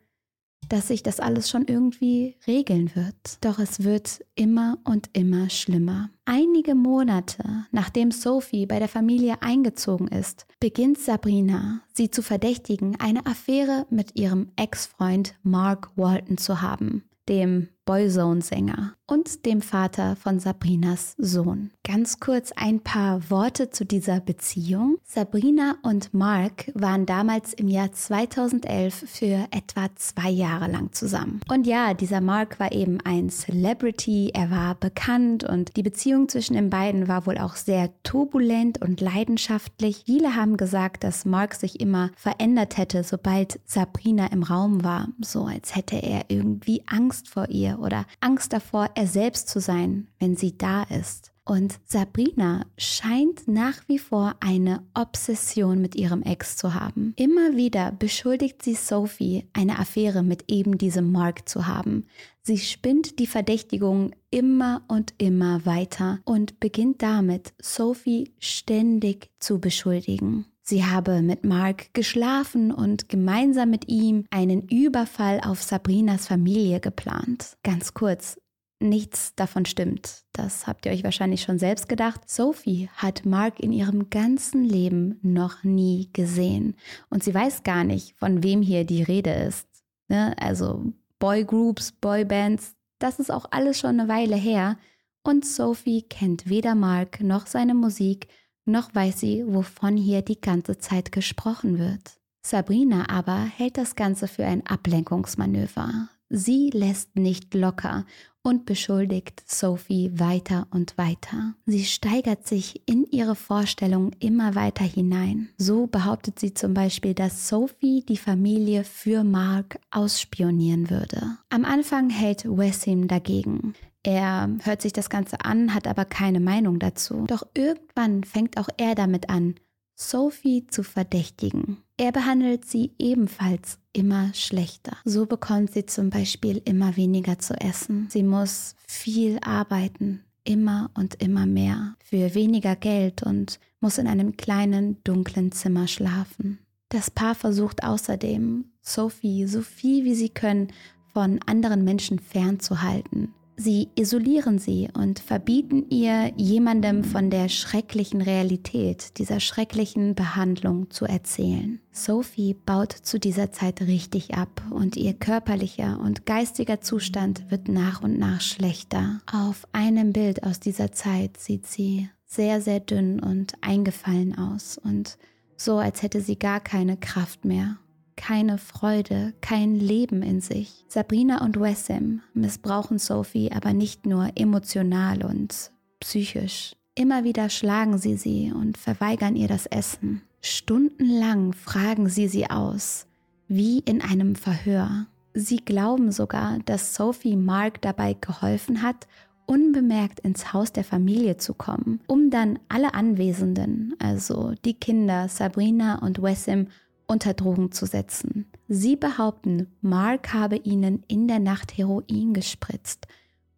dass 0.69 0.87
sich 0.87 1.03
das 1.03 1.19
alles 1.19 1.49
schon 1.49 1.65
irgendwie 1.65 2.35
regeln 2.45 2.91
wird. 2.95 3.15
Doch 3.41 3.59
es 3.59 3.83
wird 3.83 4.25
immer 4.35 4.77
und 4.83 5.09
immer 5.13 5.49
schlimmer. 5.49 6.09
Einige 6.25 6.75
Monate 6.75 7.65
nachdem 7.71 8.11
Sophie 8.11 8.65
bei 8.65 8.79
der 8.79 8.89
Familie 8.89 9.41
eingezogen 9.41 10.07
ist, 10.07 10.45
beginnt 10.59 10.99
Sabrina, 10.99 11.81
sie 11.93 12.11
zu 12.11 12.21
verdächtigen, 12.21 12.99
eine 12.99 13.25
Affäre 13.25 13.85
mit 13.89 14.19
ihrem 14.19 14.51
Ex-Freund 14.55 15.35
Mark 15.43 15.91
Walton 15.95 16.37
zu 16.37 16.61
haben, 16.61 17.03
dem 17.29 17.69
Boyzone-Sänger 17.85 18.96
und 19.07 19.45
dem 19.45 19.61
Vater 19.61 20.17
von 20.17 20.39
Sabrinas 20.39 21.15
Sohn. 21.17 21.71
Ganz 21.83 22.19
kurz 22.19 22.51
ein 22.51 22.81
paar 22.81 23.29
Worte 23.29 23.69
zu 23.69 23.85
dieser 23.85 24.19
Beziehung. 24.19 24.97
Sabrina 25.05 25.75
und 25.81 26.13
Mark 26.13 26.69
waren 26.73 27.05
damals 27.05 27.53
im 27.53 27.69
Jahr 27.69 27.91
2011 27.93 29.05
für 29.07 29.47
etwa 29.51 29.87
zwei 29.95 30.29
Jahre 30.29 30.69
lang 30.69 30.91
zusammen. 30.91 31.39
Und 31.49 31.65
ja, 31.65 31.93
dieser 31.93 32.19
Mark 32.19 32.59
war 32.59 32.73
eben 32.73 32.99
ein 33.05 33.29
Celebrity, 33.29 34.31
er 34.33 34.51
war 34.51 34.75
bekannt 34.75 35.45
und 35.45 35.77
die 35.77 35.83
Beziehung 35.83 36.27
zwischen 36.27 36.55
den 36.55 36.69
beiden 36.69 37.07
war 37.07 37.25
wohl 37.25 37.37
auch 37.37 37.55
sehr 37.55 37.89
turbulent 38.03 38.81
und 38.81 38.99
leidenschaftlich. 38.99 40.03
Viele 40.05 40.35
haben 40.35 40.57
gesagt, 40.57 41.05
dass 41.05 41.23
Mark 41.23 41.55
sich 41.55 41.79
immer 41.79 42.11
verändert 42.17 42.77
hätte, 42.77 43.03
sobald 43.05 43.61
Sabrina 43.65 44.27
im 44.27 44.43
Raum 44.43 44.83
war, 44.83 45.07
so 45.21 45.45
als 45.45 45.75
hätte 45.75 45.95
er 45.95 46.25
irgendwie 46.27 46.83
Angst 46.87 47.29
vor 47.29 47.47
ihr 47.47 47.79
oder 47.79 48.05
Angst 48.19 48.51
davor, 48.51 48.89
er 48.97 49.07
selbst 49.07 49.47
zu 49.47 49.59
sein, 49.59 50.07
wenn 50.19 50.35
sie 50.35 50.57
da 50.57 50.83
ist. 50.83 51.31
Und 51.45 51.79
Sabrina 51.85 52.65
scheint 52.77 53.47
nach 53.47 53.87
wie 53.87 53.99
vor 53.99 54.35
eine 54.41 54.83
Obsession 54.93 55.79
mit 55.79 55.95
ihrem 55.95 56.23
Ex 56.23 56.57
zu 56.57 56.73
haben. 56.73 57.13
Immer 57.15 57.55
wieder 57.55 57.93
beschuldigt 57.93 58.61
sie 58.63 58.73
Sophie, 58.73 59.47
eine 59.53 59.79
Affäre 59.79 60.23
mit 60.23 60.51
eben 60.51 60.77
diesem 60.77 61.11
Mark 61.11 61.47
zu 61.47 61.67
haben. 61.67 62.05
Sie 62.41 62.57
spinnt 62.57 63.19
die 63.19 63.27
Verdächtigung 63.27 64.11
immer 64.29 64.81
und 64.89 65.13
immer 65.19 65.65
weiter 65.65 66.19
und 66.25 66.59
beginnt 66.59 67.01
damit, 67.01 67.53
Sophie 67.61 68.33
ständig 68.39 69.29
zu 69.39 69.59
beschuldigen. 69.59 70.47
Sie 70.63 70.83
habe 70.83 71.21
mit 71.21 71.45
Mark 71.45 71.93
geschlafen 71.93 72.73
und 72.73 73.07
gemeinsam 73.07 73.69
mit 73.69 73.87
ihm 73.87 74.25
einen 74.31 74.67
Überfall 74.67 75.39
auf 75.39 75.63
Sabrinas 75.63 76.27
Familie 76.27 76.81
geplant. 76.81 77.55
Ganz 77.63 77.93
kurz, 77.93 78.37
nichts 78.79 79.33
davon 79.35 79.65
stimmt. 79.65 80.23
Das 80.33 80.67
habt 80.67 80.85
ihr 80.85 80.91
euch 80.91 81.03
wahrscheinlich 81.03 81.41
schon 81.41 81.59
selbst 81.59 81.89
gedacht. 81.89 82.29
Sophie 82.29 82.89
hat 82.95 83.25
Mark 83.25 83.59
in 83.59 83.71
ihrem 83.71 84.09
ganzen 84.09 84.63
Leben 84.63 85.19
noch 85.21 85.63
nie 85.63 86.09
gesehen. 86.13 86.75
Und 87.09 87.23
sie 87.23 87.33
weiß 87.33 87.63
gar 87.63 87.83
nicht, 87.83 88.15
von 88.17 88.43
wem 88.43 88.61
hier 88.61 88.85
die 88.85 89.03
Rede 89.03 89.31
ist. 89.31 89.67
Ne? 90.07 90.35
Also 90.39 90.93
Boygroups, 91.19 91.91
Boybands, 91.93 92.75
das 92.99 93.19
ist 93.19 93.31
auch 93.31 93.45
alles 93.51 93.79
schon 93.79 93.99
eine 93.99 94.09
Weile 94.09 94.35
her. 94.35 94.77
Und 95.23 95.45
Sophie 95.45 96.03
kennt 96.03 96.49
weder 96.49 96.75
Mark 96.75 97.21
noch 97.21 97.47
seine 97.47 97.73
Musik 97.73 98.27
noch 98.67 98.93
weiß 98.93 99.21
sie, 99.21 99.45
wovon 99.47 99.95
hier 99.95 100.21
die 100.21 100.41
ganze 100.41 100.77
Zeit 100.77 101.13
gesprochen 101.13 101.79
wird. 101.79 102.19
Sabrina 102.41 103.09
aber 103.09 103.37
hält 103.37 103.77
das 103.77 103.95
Ganze 103.95 104.27
für 104.27 104.45
ein 104.45 104.65
Ablenkungsmanöver. 104.67 106.09
Sie 106.29 106.69
lässt 106.71 107.15
nicht 107.15 107.53
locker 107.53 108.05
und 108.41 108.65
beschuldigt 108.65 109.43
Sophie 109.45 110.11
weiter 110.13 110.67
und 110.71 110.97
weiter. 110.97 111.55
Sie 111.65 111.85
steigert 111.85 112.47
sich 112.47 112.87
in 112.87 113.05
ihre 113.05 113.35
Vorstellung 113.35 114.11
immer 114.19 114.55
weiter 114.55 114.85
hinein. 114.85 115.49
So 115.57 115.87
behauptet 115.87 116.39
sie 116.39 116.53
zum 116.53 116.73
Beispiel, 116.73 117.13
dass 117.13 117.49
Sophie 117.49 118.05
die 118.07 118.17
Familie 118.17 118.83
für 118.83 119.23
Mark 119.23 119.79
ausspionieren 119.91 120.89
würde. 120.89 121.37
Am 121.49 121.65
Anfang 121.65 122.09
hält 122.09 122.45
Wessim 122.45 123.07
dagegen. 123.07 123.73
Er 124.03 124.49
hört 124.63 124.81
sich 124.81 124.93
das 124.93 125.09
Ganze 125.09 125.41
an, 125.41 125.73
hat 125.73 125.87
aber 125.87 126.05
keine 126.05 126.39
Meinung 126.39 126.79
dazu. 126.79 127.25
Doch 127.27 127.45
irgendwann 127.53 128.23
fängt 128.23 128.57
auch 128.57 128.69
er 128.77 128.95
damit 128.95 129.29
an, 129.29 129.55
Sophie 129.95 130.67
zu 130.67 130.83
verdächtigen. 130.83 131.83
Er 131.99 132.11
behandelt 132.11 132.65
sie 132.65 132.91
ebenfalls 132.99 133.79
immer 133.91 134.31
schlechter. 134.35 134.97
So 135.03 135.25
bekommt 135.25 135.73
sie 135.73 135.87
zum 135.87 136.11
Beispiel 136.11 136.61
immer 136.63 136.95
weniger 136.95 137.39
zu 137.39 137.55
essen. 137.55 138.07
Sie 138.11 138.21
muss 138.21 138.75
viel 138.87 139.39
arbeiten, 139.41 140.23
immer 140.43 140.91
und 140.93 141.21
immer 141.21 141.47
mehr, 141.47 141.95
für 142.03 142.35
weniger 142.35 142.75
Geld 142.75 143.23
und 143.23 143.59
muss 143.79 143.97
in 143.97 144.07
einem 144.07 144.37
kleinen, 144.37 145.03
dunklen 145.03 145.51
Zimmer 145.51 145.87
schlafen. 145.87 146.59
Das 146.89 147.09
Paar 147.09 147.33
versucht 147.33 147.83
außerdem, 147.83 148.65
Sophie 148.81 149.47
so 149.47 149.61
viel 149.61 150.05
wie 150.05 150.15
sie 150.15 150.29
können 150.29 150.71
von 151.13 151.39
anderen 151.47 151.83
Menschen 151.83 152.19
fernzuhalten. 152.19 153.33
Sie 153.59 153.89
isolieren 153.95 154.59
sie 154.59 154.87
und 154.93 155.17
verbieten 155.17 155.87
ihr, 155.89 156.31
jemandem 156.37 157.03
von 157.03 157.31
der 157.31 157.49
schrecklichen 157.49 158.21
Realität, 158.21 159.17
dieser 159.17 159.39
schrecklichen 159.39 160.13
Behandlung 160.13 160.91
zu 160.91 161.05
erzählen. 161.05 161.79
Sophie 161.91 162.53
baut 162.53 162.91
zu 162.91 163.19
dieser 163.19 163.51
Zeit 163.51 163.81
richtig 163.81 164.35
ab 164.35 164.61
und 164.69 164.95
ihr 164.95 165.13
körperlicher 165.13 165.99
und 165.99 166.27
geistiger 166.27 166.81
Zustand 166.81 167.49
wird 167.49 167.67
nach 167.67 168.03
und 168.03 168.19
nach 168.19 168.41
schlechter. 168.41 169.21
Auf 169.25 169.67
einem 169.71 170.13
Bild 170.13 170.43
aus 170.43 170.59
dieser 170.59 170.91
Zeit 170.91 171.37
sieht 171.37 171.65
sie 171.65 172.09
sehr, 172.25 172.61
sehr 172.61 172.79
dünn 172.79 173.19
und 173.19 173.53
eingefallen 173.61 174.37
aus 174.37 174.77
und 174.77 175.17
so, 175.55 175.77
als 175.77 176.03
hätte 176.03 176.21
sie 176.21 176.37
gar 176.37 176.59
keine 176.59 176.95
Kraft 176.95 177.43
mehr 177.43 177.77
keine 178.17 178.57
Freude, 178.57 179.33
kein 179.39 179.75
Leben 179.75 180.21
in 180.21 180.41
sich. 180.41 180.83
Sabrina 180.89 181.43
und 181.45 181.57
Wessem 181.57 182.21
missbrauchen 182.33 182.99
Sophie 182.99 183.51
aber 183.53 183.71
nicht 183.71 184.05
nur 184.05 184.31
emotional 184.35 185.23
und 185.23 185.71
psychisch. 186.01 186.75
Immer 186.95 187.23
wieder 187.23 187.49
schlagen 187.49 187.97
sie 187.97 188.17
sie 188.17 188.51
und 188.51 188.77
verweigern 188.77 189.35
ihr 189.35 189.47
das 189.47 189.67
Essen. 189.67 190.23
Stundenlang 190.41 191.53
fragen 191.53 192.09
sie 192.09 192.27
sie 192.27 192.49
aus, 192.49 193.07
wie 193.47 193.79
in 193.79 194.01
einem 194.01 194.35
Verhör. 194.35 195.05
Sie 195.33 195.57
glauben 195.57 196.11
sogar, 196.11 196.57
dass 196.65 196.95
Sophie 196.95 197.35
Mark 197.35 197.81
dabei 197.81 198.13
geholfen 198.13 198.81
hat, 198.81 199.07
unbemerkt 199.45 200.19
ins 200.19 200.53
Haus 200.53 200.73
der 200.73 200.83
Familie 200.83 201.37
zu 201.37 201.53
kommen, 201.53 202.01
um 202.07 202.29
dann 202.29 202.59
alle 202.67 202.93
Anwesenden, 202.93 203.95
also 203.99 204.53
die 204.65 204.73
Kinder 204.73 205.29
Sabrina 205.29 205.99
und 205.99 206.21
Wessim, 206.21 206.67
unter 207.07 207.33
Drogen 207.33 207.71
zu 207.71 207.85
setzen. 207.85 208.45
Sie 208.67 208.95
behaupten, 208.95 209.67
Mark 209.81 210.33
habe 210.33 210.57
ihnen 210.57 211.03
in 211.07 211.27
der 211.27 211.39
Nacht 211.39 211.77
Heroin 211.77 212.33
gespritzt 212.33 213.07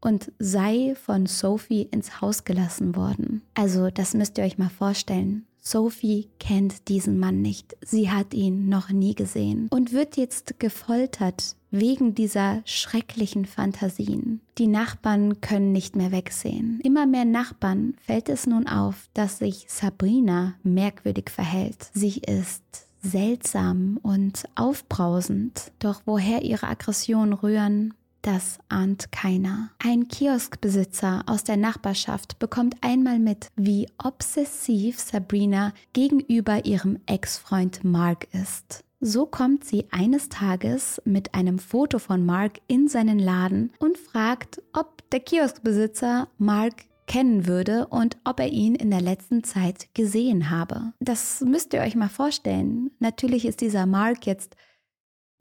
und 0.02 0.32
sei 0.40 0.96
von 0.96 1.26
Sophie 1.26 1.84
ins 1.92 2.22
Haus 2.22 2.44
gelassen 2.44 2.96
worden. 2.96 3.42
Also 3.56 3.90
das 3.90 4.14
müsst 4.14 4.38
ihr 4.38 4.46
euch 4.46 4.58
mal 4.58 4.70
vorstellen. 4.70 5.46
Sophie 5.62 6.30
kennt 6.40 6.88
diesen 6.88 7.20
Mann 7.20 7.42
nicht. 7.42 7.76
Sie 7.86 8.10
hat 8.10 8.34
ihn 8.34 8.70
noch 8.70 8.90
nie 8.90 9.14
gesehen 9.14 9.68
und 9.70 9.92
wird 9.92 10.16
jetzt 10.16 10.60
gefoltert 10.60 11.56
wegen 11.70 12.16
dieser 12.16 12.62
schrecklichen 12.66 13.46
Fantasien. 13.46 14.42
Die 14.58 14.68
Nachbarn 14.68 15.42
können 15.42 15.72
nicht 15.72 15.96
mehr 15.96 16.12
wegsehen. 16.12 16.80
Immer 16.84 17.06
mehr 17.06 17.26
Nachbarn 17.26 17.96
fällt 18.02 18.30
es 18.30 18.48
nun 18.48 18.68
auf, 18.68 19.10
dass 19.14 19.40
sich 19.40 19.66
Sabrina 19.68 20.56
merkwürdig 20.64 21.30
verhält. 21.30 21.92
Sie 21.94 22.20
ist 22.20 22.89
seltsam 23.02 24.00
und 24.02 24.44
aufbrausend. 24.56 25.72
Doch 25.80 26.02
woher 26.06 26.44
ihre 26.44 26.68
Aggressionen 26.68 27.34
rühren, 27.34 27.94
das 28.22 28.60
ahnt 28.68 29.12
keiner. 29.12 29.72
Ein 29.80 30.08
Kioskbesitzer 30.08 31.24
aus 31.26 31.44
der 31.44 31.58
Nachbarschaft 31.58 32.40
bekommt 32.40 32.76
einmal 32.82 33.20
mit, 33.20 33.48
wie 33.56 33.88
obsessiv 34.04 35.00
Sabrina 35.00 35.74
gegenüber 35.94 36.66
ihrem 36.66 37.00
Ex-Freund 37.06 37.84
Mark 37.84 38.28
ist. 38.34 38.84
So 39.02 39.26
kommt 39.26 39.64
sie 39.64 39.86
eines 39.92 40.28
Tages 40.28 41.02
mit 41.06 41.34
einem 41.34 41.58
Foto 41.58 42.00
von 42.00 42.26
Mark 42.26 42.60
in 42.68 42.90
seinen 42.90 43.18
Laden 43.18 43.72
und 43.80 43.98
fragt, 43.98 44.62
ob 44.74 45.10
der 45.12 45.22
Kioskbesitzer 45.22 46.28
Mark 46.38 46.84
kennen 47.10 47.48
würde 47.48 47.88
und 47.88 48.18
ob 48.24 48.40
er 48.40 48.50
ihn 48.50 48.76
in 48.76 48.92
der 48.92 49.02
letzten 49.02 49.44
Zeit 49.44 49.94
gesehen 49.94 50.50
habe. 50.50 50.94
Das 51.00 51.42
müsst 51.42 51.74
ihr 51.74 51.82
euch 51.82 51.96
mal 51.96 52.08
vorstellen. 52.08 52.92
Natürlich 53.00 53.46
ist 53.46 53.60
dieser 53.60 53.86
Mark 53.86 54.26
jetzt 54.26 54.56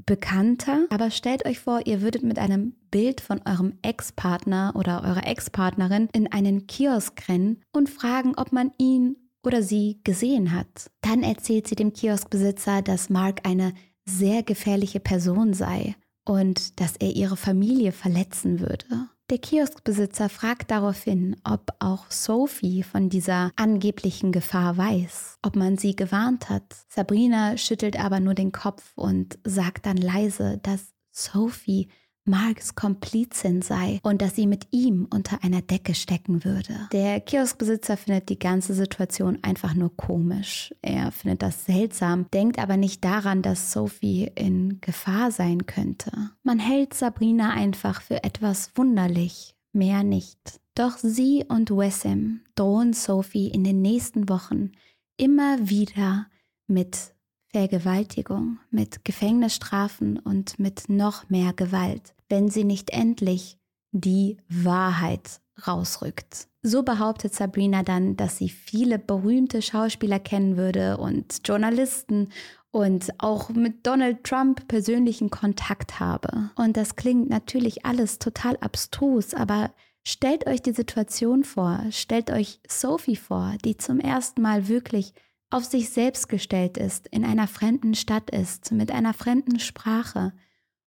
bekannter, 0.07 0.87
aber 0.91 1.11
stellt 1.11 1.45
euch 1.45 1.61
vor, 1.61 1.87
ihr 1.87 2.01
würdet 2.01 2.23
mit 2.23 2.39
einem 2.39 2.73
Bild 2.91 3.21
von 3.21 3.43
eurem 3.45 3.75
Ex-Partner 3.83 4.73
oder 4.75 5.05
eurer 5.05 5.27
Ex-Partnerin 5.27 6.09
in 6.13 6.33
einen 6.33 6.67
Kiosk 6.67 7.29
rennen 7.29 7.63
und 7.73 7.91
fragen, 7.91 8.33
ob 8.37 8.51
man 8.51 8.73
ihn 8.79 9.17
oder 9.45 9.63
sie 9.63 10.01
gesehen 10.05 10.55
hat. 10.55 10.91
Dann 11.03 11.23
erzählt 11.23 11.69
sie 11.69 11.77
dem 11.77 11.93
Kioskbesitzer, 11.93 12.81
dass 12.81 13.11
Mark 13.11 13.47
eine 13.47 13.75
sehr 14.07 14.43
gefährliche 14.43 15.01
Person 15.01 15.53
sei 15.53 15.97
und 16.25 16.81
dass 16.81 16.97
er 16.97 17.15
ihre 17.15 17.37
Familie 17.37 17.93
verletzen 17.93 18.61
würde. 18.61 19.11
Der 19.31 19.37
Kioskbesitzer 19.37 20.31
fragt 20.31 20.71
daraufhin, 20.71 21.37
ob 21.45 21.75
auch 21.81 22.11
Sophie 22.11 22.83
von 22.83 23.11
dieser 23.11 23.51
angeblichen 23.57 24.33
Gefahr 24.33 24.79
weiß, 24.79 25.39
ob 25.43 25.55
man 25.55 25.77
sie 25.77 25.95
gewarnt 25.95 26.49
hat. 26.49 26.65
Sabrina 26.89 27.59
schüttelt 27.59 28.03
aber 28.03 28.21
nur 28.21 28.33
den 28.33 28.53
Kopf 28.53 28.93
und 28.97 29.39
sagt 29.45 29.85
dann 29.85 29.99
leise, 29.99 30.61
dass 30.63 30.95
Sophie 31.11 31.91
Marks 32.29 32.75
Komplizin 32.75 33.63
sei 33.63 33.99
und 34.03 34.23
dass 34.23 34.37
sie 34.37 34.47
mit 34.47 34.69
ihm 34.71 35.09
unter 35.13 35.43
einer 35.43 35.63
Decke 35.63 35.95
stecken 35.95 36.45
würde. 36.45 36.89
Der 36.93 37.21
Kioskbesitzer 37.21 37.97
findet 37.97 38.29
die 38.29 38.39
ganze 38.39 38.75
Situation 38.75 39.39
einfach 39.43 39.75
nur 39.75 39.97
komisch. 39.97 40.75
Er 40.83 41.11
findet 41.11 41.43
das 41.43 41.65
seltsam, 41.65 42.27
denkt 42.33 42.59
aber 42.59 42.77
nicht 42.77 43.05
daran, 43.05 43.43
dass 43.43 43.73
Sophie 43.73 44.31
in 44.35 44.81
Gefahr 44.81 45.31
sein 45.31 45.67
könnte. 45.67 46.13
Man 46.43 46.59
hält 46.59 46.95
Sabrina 46.95 47.51
einfach 47.51 48.03
für 48.03 48.23
etwas 48.23 48.71
wunderlich, 48.77 49.55
mehr 49.73 50.05
nicht. 50.05 50.61
Doch 50.75 50.97
sie 50.97 51.45
und 51.49 51.71
Wessim 51.71 52.43
drohen 52.55 52.93
Sophie 52.93 53.49
in 53.49 53.65
den 53.65 53.83
nächsten 53.83 54.29
Wochen 54.29 54.73
immer 55.17 55.69
wieder 55.69 56.27
mit 56.69 57.15
Vergewaltigung, 57.51 58.59
mit 58.71 59.05
Gefängnisstrafen 59.05 60.19
und 60.19 60.59
mit 60.59 60.89
noch 60.89 61.29
mehr 61.31 61.53
Gewalt, 61.53 62.15
wenn 62.29 62.49
sie 62.49 62.65
nicht 62.65 62.91
endlich 62.91 63.59
die 63.93 64.37
Wahrheit 64.49 65.41
rausrückt. 65.67 66.49
So 66.63 66.83
behauptet 66.83 67.35
Sabrina 67.35 67.83
dann, 67.83 68.17
dass 68.17 68.37
sie 68.37 68.49
viele 68.49 68.99
berühmte 68.99 69.63
Schauspieler 69.63 70.19
kennen 70.19 70.57
würde 70.57 70.99
und 70.99 71.41
Journalisten 71.47 72.29
und 72.71 73.09
auch 73.19 73.49
mit 73.51 73.87
Donald 73.87 74.25
Trump 74.25 74.69
persönlichen 74.69 75.31
Kontakt 75.31 76.01
habe. 76.01 76.51
Und 76.57 76.77
das 76.77 76.97
klingt 76.97 77.31
natürlich 77.31 77.87
alles 77.87 78.19
total 78.19 78.57
abstrus, 78.59 79.35
aber 79.35 79.71
stellt 80.07 80.47
euch 80.47 80.61
die 80.61 80.73
Situation 80.73 81.45
vor, 81.45 81.81
stellt 81.91 82.31
euch 82.31 82.61
Sophie 82.69 83.17
vor, 83.17 83.55
die 83.65 83.77
zum 83.77 84.01
ersten 84.01 84.43
Mal 84.43 84.69
wirklich 84.69 85.15
auf 85.51 85.65
sich 85.65 85.91
selbst 85.91 86.29
gestellt 86.29 86.77
ist, 86.77 87.09
in 87.09 87.25
einer 87.25 87.47
fremden 87.47 87.95
Stadt 87.95 88.31
ist, 88.31 88.73
mit 88.73 88.91
einer 88.91 89.15
fremden 89.15 89.59
Sprache 89.61 90.33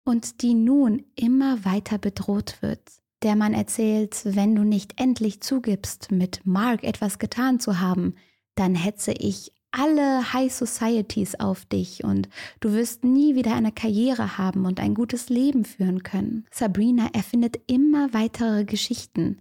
und 0.04 0.42
die 0.42 0.54
nun 0.54 1.04
immer 1.16 1.64
weiter 1.64 1.98
bedroht 1.98 2.58
wird. 2.60 2.80
Der 3.22 3.36
Mann 3.36 3.54
erzählt, 3.54 4.20
wenn 4.24 4.54
du 4.54 4.62
nicht 4.62 5.00
endlich 5.00 5.40
zugibst, 5.40 6.12
mit 6.12 6.42
Mark 6.44 6.84
etwas 6.84 7.18
getan 7.18 7.58
zu 7.58 7.80
haben, 7.80 8.14
dann 8.54 8.74
hetze 8.74 9.12
ich 9.12 9.52
alle 9.72 10.32
High 10.32 10.52
Societies 10.52 11.40
auf 11.40 11.64
dich 11.64 12.04
und 12.04 12.28
du 12.60 12.72
wirst 12.72 13.02
nie 13.02 13.34
wieder 13.34 13.54
eine 13.54 13.72
Karriere 13.72 14.38
haben 14.38 14.66
und 14.66 14.78
ein 14.78 14.94
gutes 14.94 15.30
Leben 15.30 15.64
führen 15.64 16.04
können. 16.04 16.46
Sabrina 16.52 17.08
erfindet 17.12 17.58
immer 17.66 18.12
weitere 18.12 18.64
Geschichten. 18.64 19.38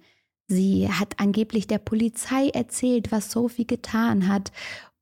Sie 0.48 0.90
hat 0.90 1.20
angeblich 1.20 1.68
der 1.68 1.78
Polizei 1.78 2.50
erzählt, 2.50 3.12
was 3.12 3.32
Sophie 3.32 3.68
getan 3.68 4.28
hat 4.28 4.52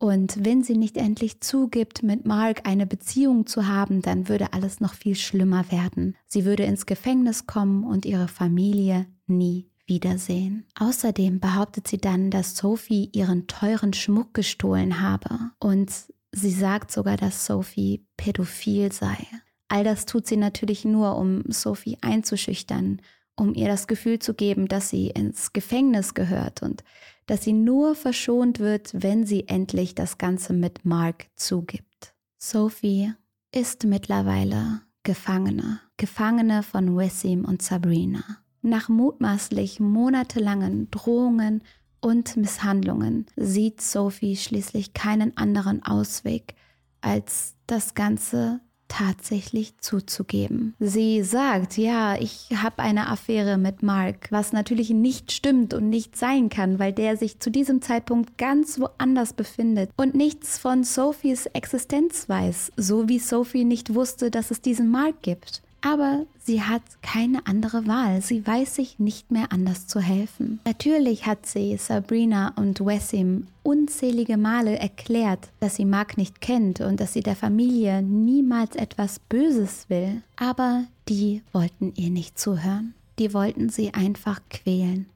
und 0.01 0.43
wenn 0.43 0.63
sie 0.63 0.77
nicht 0.77 0.97
endlich 0.97 1.41
zugibt, 1.41 2.01
mit 2.01 2.25
Mark 2.25 2.67
eine 2.67 2.87
Beziehung 2.87 3.45
zu 3.45 3.67
haben, 3.67 4.01
dann 4.01 4.27
würde 4.29 4.51
alles 4.51 4.79
noch 4.79 4.95
viel 4.95 5.13
schlimmer 5.13 5.71
werden. 5.71 6.17
Sie 6.25 6.43
würde 6.43 6.63
ins 6.63 6.87
Gefängnis 6.87 7.45
kommen 7.45 7.83
und 7.83 8.07
ihre 8.07 8.27
Familie 8.27 9.05
nie 9.27 9.69
wiedersehen. 9.85 10.65
Außerdem 10.73 11.39
behauptet 11.39 11.87
sie 11.87 11.99
dann, 11.99 12.31
dass 12.31 12.57
Sophie 12.57 13.11
ihren 13.13 13.45
teuren 13.45 13.93
Schmuck 13.93 14.33
gestohlen 14.33 15.01
habe. 15.01 15.51
Und 15.59 15.91
sie 16.31 16.51
sagt 16.51 16.91
sogar, 16.91 17.15
dass 17.15 17.45
Sophie 17.45 18.03
pädophil 18.17 18.91
sei. 18.91 19.27
All 19.67 19.83
das 19.83 20.07
tut 20.07 20.25
sie 20.25 20.37
natürlich 20.37 20.83
nur, 20.83 21.15
um 21.15 21.43
Sophie 21.47 21.99
einzuschüchtern, 22.01 23.03
um 23.35 23.53
ihr 23.53 23.67
das 23.67 23.87
Gefühl 23.87 24.19
zu 24.19 24.33
geben, 24.33 24.67
dass 24.67 24.89
sie 24.89 25.07
ins 25.09 25.53
Gefängnis 25.53 26.13
gehört 26.13 26.61
und 26.61 26.83
dass 27.27 27.43
sie 27.43 27.53
nur 27.53 27.95
verschont 27.95 28.59
wird, 28.59 28.91
wenn 28.93 29.25
sie 29.25 29.47
endlich 29.47 29.95
das 29.95 30.17
Ganze 30.17 30.53
mit 30.53 30.85
Mark 30.85 31.27
zugibt. 31.35 32.13
Sophie 32.37 33.13
ist 33.53 33.85
mittlerweile 33.85 34.81
Gefangene, 35.03 35.79
Gefangene 35.97 36.63
von 36.63 36.97
Wessim 36.97 37.45
und 37.45 37.61
Sabrina. 37.61 38.23
Nach 38.61 38.89
mutmaßlich 38.89 39.79
monatelangen 39.79 40.91
Drohungen 40.91 41.63
und 41.99 42.37
Misshandlungen 42.37 43.25
sieht 43.35 43.81
Sophie 43.81 44.35
schließlich 44.35 44.93
keinen 44.93 45.35
anderen 45.37 45.83
Ausweg, 45.83 46.55
als 47.01 47.55
das 47.65 47.93
Ganze 47.93 48.61
tatsächlich 48.91 49.77
zuzugeben. 49.79 50.75
Sie 50.79 51.23
sagt, 51.23 51.77
ja, 51.77 52.17
ich 52.19 52.49
habe 52.61 52.79
eine 52.79 53.07
Affäre 53.07 53.57
mit 53.57 53.83
Mark, 53.83 54.27
was 54.31 54.51
natürlich 54.51 54.89
nicht 54.89 55.31
stimmt 55.31 55.73
und 55.73 55.89
nicht 55.89 56.17
sein 56.17 56.49
kann, 56.49 56.77
weil 56.77 56.91
der 56.91 57.15
sich 57.15 57.39
zu 57.39 57.49
diesem 57.49 57.81
Zeitpunkt 57.81 58.37
ganz 58.37 58.81
woanders 58.81 59.31
befindet 59.31 59.91
und 59.95 60.13
nichts 60.13 60.57
von 60.57 60.83
Sophies 60.83 61.45
Existenz 61.45 62.27
weiß, 62.27 62.73
so 62.75 63.07
wie 63.07 63.19
Sophie 63.19 63.63
nicht 63.63 63.93
wusste, 63.93 64.29
dass 64.29 64.51
es 64.51 64.61
diesen 64.61 64.91
Mark 64.91 65.21
gibt. 65.21 65.61
Aber 65.81 66.25
sie 66.39 66.61
hat 66.61 66.83
keine 67.01 67.47
andere 67.47 67.87
Wahl. 67.87 68.21
Sie 68.21 68.45
weiß 68.45 68.75
sich 68.75 68.99
nicht 68.99 69.31
mehr 69.31 69.51
anders 69.51 69.87
zu 69.87 69.99
helfen. 69.99 70.59
Natürlich 70.65 71.25
hat 71.25 71.45
sie 71.47 71.75
Sabrina 71.77 72.53
und 72.55 72.85
Wessim 72.85 73.47
unzählige 73.63 74.37
Male 74.37 74.77
erklärt, 74.77 75.49
dass 75.59 75.75
sie 75.75 75.85
Mark 75.85 76.17
nicht 76.17 76.39
kennt 76.39 76.81
und 76.81 76.99
dass 76.99 77.13
sie 77.13 77.21
der 77.21 77.35
Familie 77.35 78.01
niemals 78.03 78.75
etwas 78.75 79.19
Böses 79.19 79.85
will. 79.89 80.21
Aber 80.35 80.85
die 81.09 81.41
wollten 81.51 81.93
ihr 81.95 82.11
nicht 82.11 82.39
zuhören. 82.39 82.93
Die 83.17 83.33
wollten 83.33 83.69
sie 83.69 83.93
einfach 83.93 84.39
quälen 84.49 85.07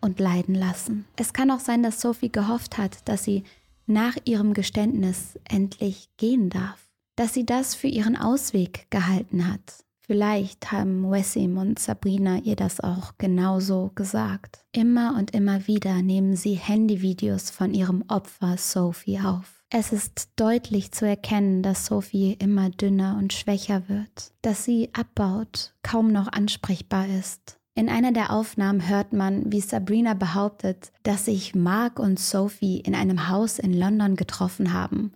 und 0.00 0.20
leiden 0.20 0.54
lassen. 0.54 1.04
Es 1.16 1.32
kann 1.32 1.50
auch 1.50 1.60
sein, 1.60 1.82
dass 1.82 2.00
Sophie 2.00 2.30
gehofft 2.30 2.78
hat, 2.78 3.08
dass 3.08 3.24
sie 3.24 3.44
nach 3.86 4.16
ihrem 4.24 4.54
Geständnis 4.54 5.38
endlich 5.44 6.08
gehen 6.16 6.50
darf. 6.50 6.78
Dass 7.16 7.32
sie 7.32 7.46
das 7.46 7.74
für 7.74 7.86
ihren 7.86 8.16
Ausweg 8.16 8.86
gehalten 8.90 9.50
hat. 9.50 9.83
Vielleicht 10.06 10.70
haben 10.70 11.10
Wessim 11.10 11.56
und 11.56 11.78
Sabrina 11.78 12.36
ihr 12.42 12.56
das 12.56 12.80
auch 12.80 13.12
genauso 13.16 13.90
gesagt. 13.94 14.62
Immer 14.72 15.16
und 15.16 15.34
immer 15.34 15.66
wieder 15.66 16.02
nehmen 16.02 16.36
sie 16.36 16.54
Handyvideos 16.54 17.50
von 17.50 17.72
ihrem 17.72 18.04
Opfer 18.08 18.58
Sophie 18.58 19.20
auf. 19.20 19.62
Es 19.70 19.92
ist 19.92 20.28
deutlich 20.36 20.92
zu 20.92 21.06
erkennen, 21.06 21.62
dass 21.62 21.86
Sophie 21.86 22.34
immer 22.34 22.68
dünner 22.68 23.16
und 23.18 23.32
schwächer 23.32 23.88
wird, 23.88 24.32
dass 24.42 24.64
sie 24.64 24.90
abbaut, 24.92 25.72
kaum 25.82 26.12
noch 26.12 26.30
ansprechbar 26.30 27.06
ist. 27.08 27.58
In 27.74 27.88
einer 27.88 28.12
der 28.12 28.30
Aufnahmen 28.30 28.86
hört 28.86 29.14
man, 29.14 29.50
wie 29.50 29.62
Sabrina 29.62 30.12
behauptet, 30.12 30.92
dass 31.02 31.24
sich 31.24 31.54
Mark 31.54 31.98
und 31.98 32.20
Sophie 32.20 32.78
in 32.80 32.94
einem 32.94 33.30
Haus 33.30 33.58
in 33.58 33.72
London 33.72 34.16
getroffen 34.16 34.74
haben 34.74 35.12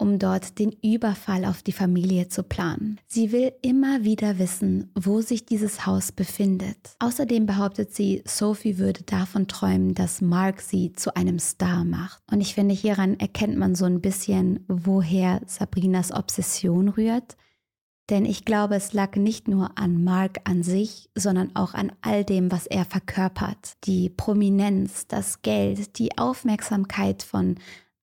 um 0.00 0.18
dort 0.18 0.58
den 0.58 0.72
Überfall 0.82 1.44
auf 1.44 1.62
die 1.62 1.72
Familie 1.72 2.28
zu 2.28 2.42
planen. 2.42 2.98
Sie 3.06 3.32
will 3.32 3.52
immer 3.60 4.02
wieder 4.02 4.38
wissen, 4.38 4.90
wo 4.94 5.20
sich 5.20 5.44
dieses 5.44 5.84
Haus 5.84 6.10
befindet. 6.10 6.78
Außerdem 7.00 7.44
behauptet 7.44 7.94
sie, 7.94 8.22
Sophie 8.24 8.78
würde 8.78 9.02
davon 9.02 9.46
träumen, 9.46 9.94
dass 9.94 10.22
Mark 10.22 10.62
sie 10.62 10.92
zu 10.94 11.14
einem 11.16 11.38
Star 11.38 11.84
macht. 11.84 12.22
Und 12.30 12.40
ich 12.40 12.54
finde, 12.54 12.74
hieran 12.74 13.20
erkennt 13.20 13.58
man 13.58 13.74
so 13.74 13.84
ein 13.84 14.00
bisschen, 14.00 14.64
woher 14.68 15.42
Sabrinas 15.46 16.12
Obsession 16.12 16.88
rührt. 16.88 17.36
Denn 18.08 18.24
ich 18.24 18.44
glaube, 18.44 18.74
es 18.74 18.92
lag 18.92 19.14
nicht 19.16 19.46
nur 19.46 19.78
an 19.78 20.02
Mark 20.02 20.38
an 20.44 20.62
sich, 20.64 21.10
sondern 21.14 21.54
auch 21.54 21.74
an 21.74 21.92
all 22.00 22.24
dem, 22.24 22.50
was 22.50 22.66
er 22.66 22.84
verkörpert. 22.84 23.74
Die 23.84 24.08
Prominenz, 24.08 25.06
das 25.06 25.42
Geld, 25.42 25.98
die 25.98 26.18
Aufmerksamkeit 26.18 27.22
von 27.22 27.56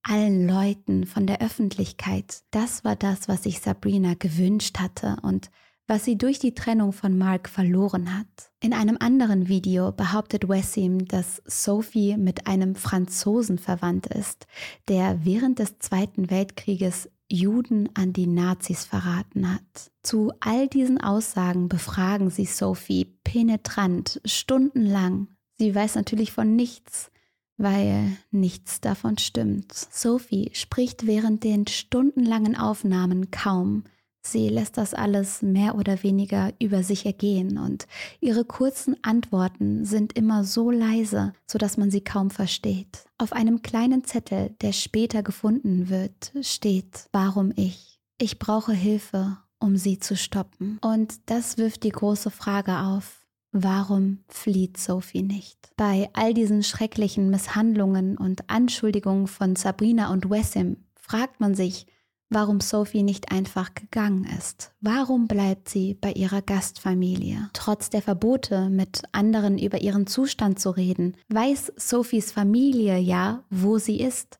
allen 0.07 0.47
Leuten, 0.47 1.05
von 1.05 1.27
der 1.27 1.41
Öffentlichkeit. 1.41 2.41
Das 2.51 2.83
war 2.83 2.95
das, 2.95 3.27
was 3.27 3.43
sich 3.43 3.59
Sabrina 3.59 4.13
gewünscht 4.13 4.79
hatte 4.79 5.17
und 5.21 5.51
was 5.87 6.03
sie 6.03 6.17
durch 6.17 6.39
die 6.39 6.53
Trennung 6.53 6.91
von 6.91 7.17
Mark 7.17 7.47
verloren 7.47 8.17
hat. 8.17 8.51
In 8.61 8.73
einem 8.73 8.97
anderen 8.99 9.47
Video 9.47 9.91
behauptet 9.91 10.49
Wessim, 10.49 11.07
dass 11.07 11.41
Sophie 11.45 12.17
mit 12.17 12.45
einem 12.45 12.75
Franzosen 12.75 13.57
verwandt 13.57 14.07
ist, 14.07 14.47
der 14.89 15.23
während 15.23 15.59
des 15.59 15.79
Zweiten 15.79 16.29
Weltkrieges 16.29 17.09
Juden 17.29 17.89
an 17.93 18.13
die 18.13 18.27
Nazis 18.27 18.85
verraten 18.85 19.53
hat. 19.53 19.91
Zu 20.03 20.31
all 20.39 20.67
diesen 20.67 20.99
Aussagen 20.99 21.67
befragen 21.69 22.29
sie 22.29 22.45
Sophie 22.45 23.05
penetrant, 23.23 24.21
stundenlang. 24.25 25.27
Sie 25.57 25.73
weiß 25.73 25.95
natürlich 25.95 26.31
von 26.31 26.55
nichts, 26.55 27.11
weil 27.57 28.17
nichts 28.31 28.81
davon 28.81 29.17
stimmt. 29.17 29.73
Sophie 29.73 30.51
spricht 30.53 31.05
während 31.05 31.43
den 31.43 31.67
stundenlangen 31.67 32.55
Aufnahmen 32.55 33.31
kaum. 33.31 33.83
Sie 34.21 34.49
lässt 34.49 34.77
das 34.77 34.93
alles 34.93 35.41
mehr 35.41 35.75
oder 35.75 36.03
weniger 36.03 36.51
über 36.59 36.83
sich 36.83 37.05
ergehen 37.05 37.57
und 37.57 37.87
ihre 38.19 38.43
kurzen 38.43 38.97
Antworten 39.01 39.85
sind 39.85 40.17
immer 40.17 40.43
so 40.43 40.69
leise, 40.69 41.33
sodass 41.45 41.77
man 41.77 41.91
sie 41.91 42.01
kaum 42.01 42.29
versteht. 42.29 43.05
Auf 43.17 43.31
einem 43.31 43.61
kleinen 43.61 44.03
Zettel, 44.03 44.53
der 44.61 44.73
später 44.73 45.23
gefunden 45.23 45.89
wird, 45.89 46.33
steht, 46.41 47.07
warum 47.13 47.53
ich? 47.55 48.01
Ich 48.19 48.37
brauche 48.37 48.73
Hilfe, 48.73 49.37
um 49.59 49.77
sie 49.77 49.99
zu 49.99 50.17
stoppen. 50.17 50.77
Und 50.81 51.15
das 51.27 51.57
wirft 51.57 51.83
die 51.83 51.91
große 51.91 52.29
Frage 52.29 52.79
auf, 52.79 53.16
Warum 53.51 54.19
flieht 54.27 54.77
Sophie 54.77 55.23
nicht? 55.23 55.71
Bei 55.77 56.09
all 56.13 56.33
diesen 56.33 56.63
schrecklichen 56.63 57.29
Misshandlungen 57.29 58.17
und 58.17 58.49
Anschuldigungen 58.49 59.27
von 59.27 59.55
Sabrina 59.55 60.11
und 60.11 60.29
Wessim 60.29 60.77
fragt 60.95 61.39
man 61.39 61.55
sich, 61.55 61.87
warum 62.29 62.59
Sophie 62.59 63.03
nicht 63.03 63.31
einfach 63.31 63.73
gegangen 63.73 64.25
ist. 64.37 64.73
Warum 64.81 65.27
bleibt 65.27 65.69
sie 65.69 65.93
bei 65.93 66.11
ihrer 66.11 66.41
Gastfamilie? 66.41 67.49
Trotz 67.53 67.89
der 67.89 68.01
Verbote, 68.01 68.69
mit 68.69 69.03
anderen 69.13 69.57
über 69.57 69.81
ihren 69.81 70.07
Zustand 70.07 70.59
zu 70.59 70.69
reden, 70.71 71.15
weiß 71.29 71.73
Sophies 71.77 72.31
Familie 72.31 72.97
ja, 72.97 73.43
wo 73.49 73.77
sie 73.77 73.99
ist. 74.01 74.39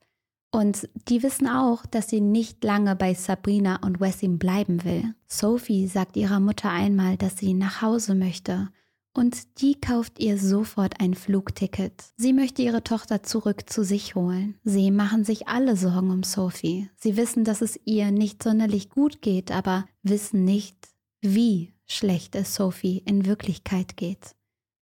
Und 0.52 0.90
die 1.08 1.24
wissen 1.24 1.48
auch, 1.48 1.86
dass 1.86 2.10
sie 2.10 2.22
nicht 2.22 2.64
lange 2.64 2.96
bei 2.96 3.14
Sabrina 3.14 3.78
und 3.86 4.00
Wessim 4.00 4.38
bleiben 4.38 4.84
will. 4.84 5.14
Sophie 5.28 5.88
sagt 5.88 6.18
ihrer 6.18 6.40
Mutter 6.40 6.70
einmal, 6.70 7.16
dass 7.18 7.38
sie 7.38 7.54
nach 7.54 7.82
Hause 7.82 8.16
möchte 8.16 8.70
und 9.18 9.62
die 9.62 9.80
kauft 9.82 10.20
ihr 10.20 10.38
sofort 10.38 11.02
ein 11.02 11.16
Flugticket. 11.16 12.04
Sie 12.18 12.34
möchte 12.34 12.62
ihre 12.62 12.84
Tochter 12.84 13.24
zurück 13.24 13.68
zu 13.68 13.84
sich 13.84 14.14
holen. 14.14 14.60
Sie 14.64 14.92
machen 14.92 15.24
sich 15.24 15.48
alle 15.48 15.76
Sorgen 15.76 16.12
um 16.12 16.22
Sophie. 16.22 16.90
Sie 16.96 17.18
wissen, 17.18 17.44
dass 17.44 17.62
es 17.62 17.80
ihr 17.84 18.12
nicht 18.12 18.44
sonderlich 18.44 18.90
gut 18.90 19.22
geht, 19.22 19.52
aber 19.52 19.86
wissen 20.04 20.46
nicht, 20.46 20.78
wie 21.22 21.74
schlecht 21.88 22.36
es 22.36 22.54
Sophie 22.54 23.02
in 23.06 23.26
Wirklichkeit 23.26 23.98
geht. 23.98 24.36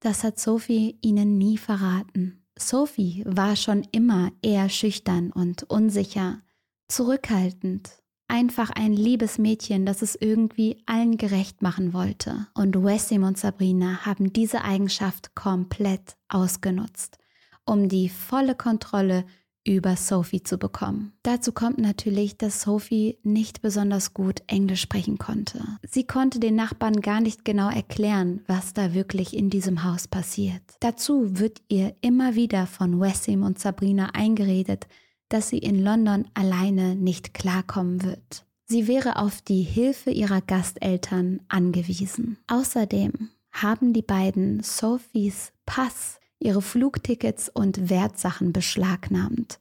Das 0.00 0.24
hat 0.24 0.38
Sophie 0.38 0.98
ihnen 1.00 1.38
nie 1.38 1.56
verraten. 1.56 2.44
Sophie 2.58 3.24
war 3.26 3.56
schon 3.56 3.86
immer 3.92 4.30
eher 4.42 4.68
schüchtern 4.68 5.32
und 5.32 5.62
unsicher, 5.64 6.42
zurückhaltend 6.88 7.90
einfach 8.28 8.70
ein 8.70 8.92
liebes 8.92 9.38
Mädchen, 9.38 9.86
das 9.86 10.02
es 10.02 10.14
irgendwie 10.14 10.82
allen 10.86 11.16
gerecht 11.16 11.62
machen 11.62 11.92
wollte. 11.92 12.46
Und 12.54 12.82
Wessim 12.82 13.24
und 13.24 13.38
Sabrina 13.38 14.04
haben 14.06 14.32
diese 14.32 14.62
Eigenschaft 14.62 15.34
komplett 15.34 16.16
ausgenutzt, 16.28 17.18
um 17.64 17.88
die 17.88 18.08
volle 18.08 18.54
Kontrolle 18.54 19.24
über 19.68 19.96
Sophie 19.96 20.42
zu 20.42 20.56
bekommen. 20.56 21.12
Dazu 21.22 21.52
kommt 21.52 21.78
natürlich, 21.78 22.38
dass 22.38 22.62
Sophie 22.62 23.18
nicht 23.22 23.60
besonders 23.60 24.14
gut 24.14 24.42
Englisch 24.46 24.80
sprechen 24.80 25.18
konnte. 25.18 25.62
Sie 25.82 26.06
konnte 26.06 26.40
den 26.40 26.54
Nachbarn 26.54 27.00
gar 27.00 27.20
nicht 27.20 27.44
genau 27.44 27.68
erklären, 27.68 28.40
was 28.46 28.72
da 28.72 28.94
wirklich 28.94 29.36
in 29.36 29.50
diesem 29.50 29.84
Haus 29.84 30.08
passiert. 30.08 30.62
Dazu 30.80 31.38
wird 31.38 31.60
ihr 31.68 31.94
immer 32.00 32.34
wieder 32.34 32.66
von 32.66 32.98
Wessim 32.98 33.42
und 33.42 33.58
Sabrina 33.58 34.10
eingeredet, 34.14 34.86
dass 35.28 35.48
sie 35.48 35.58
in 35.58 35.82
London 35.82 36.26
alleine 36.34 36.94
nicht 36.94 37.34
klarkommen 37.34 38.02
wird. 38.02 38.44
Sie 38.66 38.86
wäre 38.86 39.16
auf 39.16 39.40
die 39.40 39.62
Hilfe 39.62 40.10
ihrer 40.10 40.40
Gasteltern 40.40 41.40
angewiesen. 41.48 42.36
Außerdem 42.48 43.30
haben 43.50 43.92
die 43.92 44.02
beiden 44.02 44.62
Sophies 44.62 45.52
Pass, 45.64 46.20
ihre 46.38 46.62
Flugtickets 46.62 47.48
und 47.48 47.88
Wertsachen 47.88 48.52
beschlagnahmt. 48.52 49.58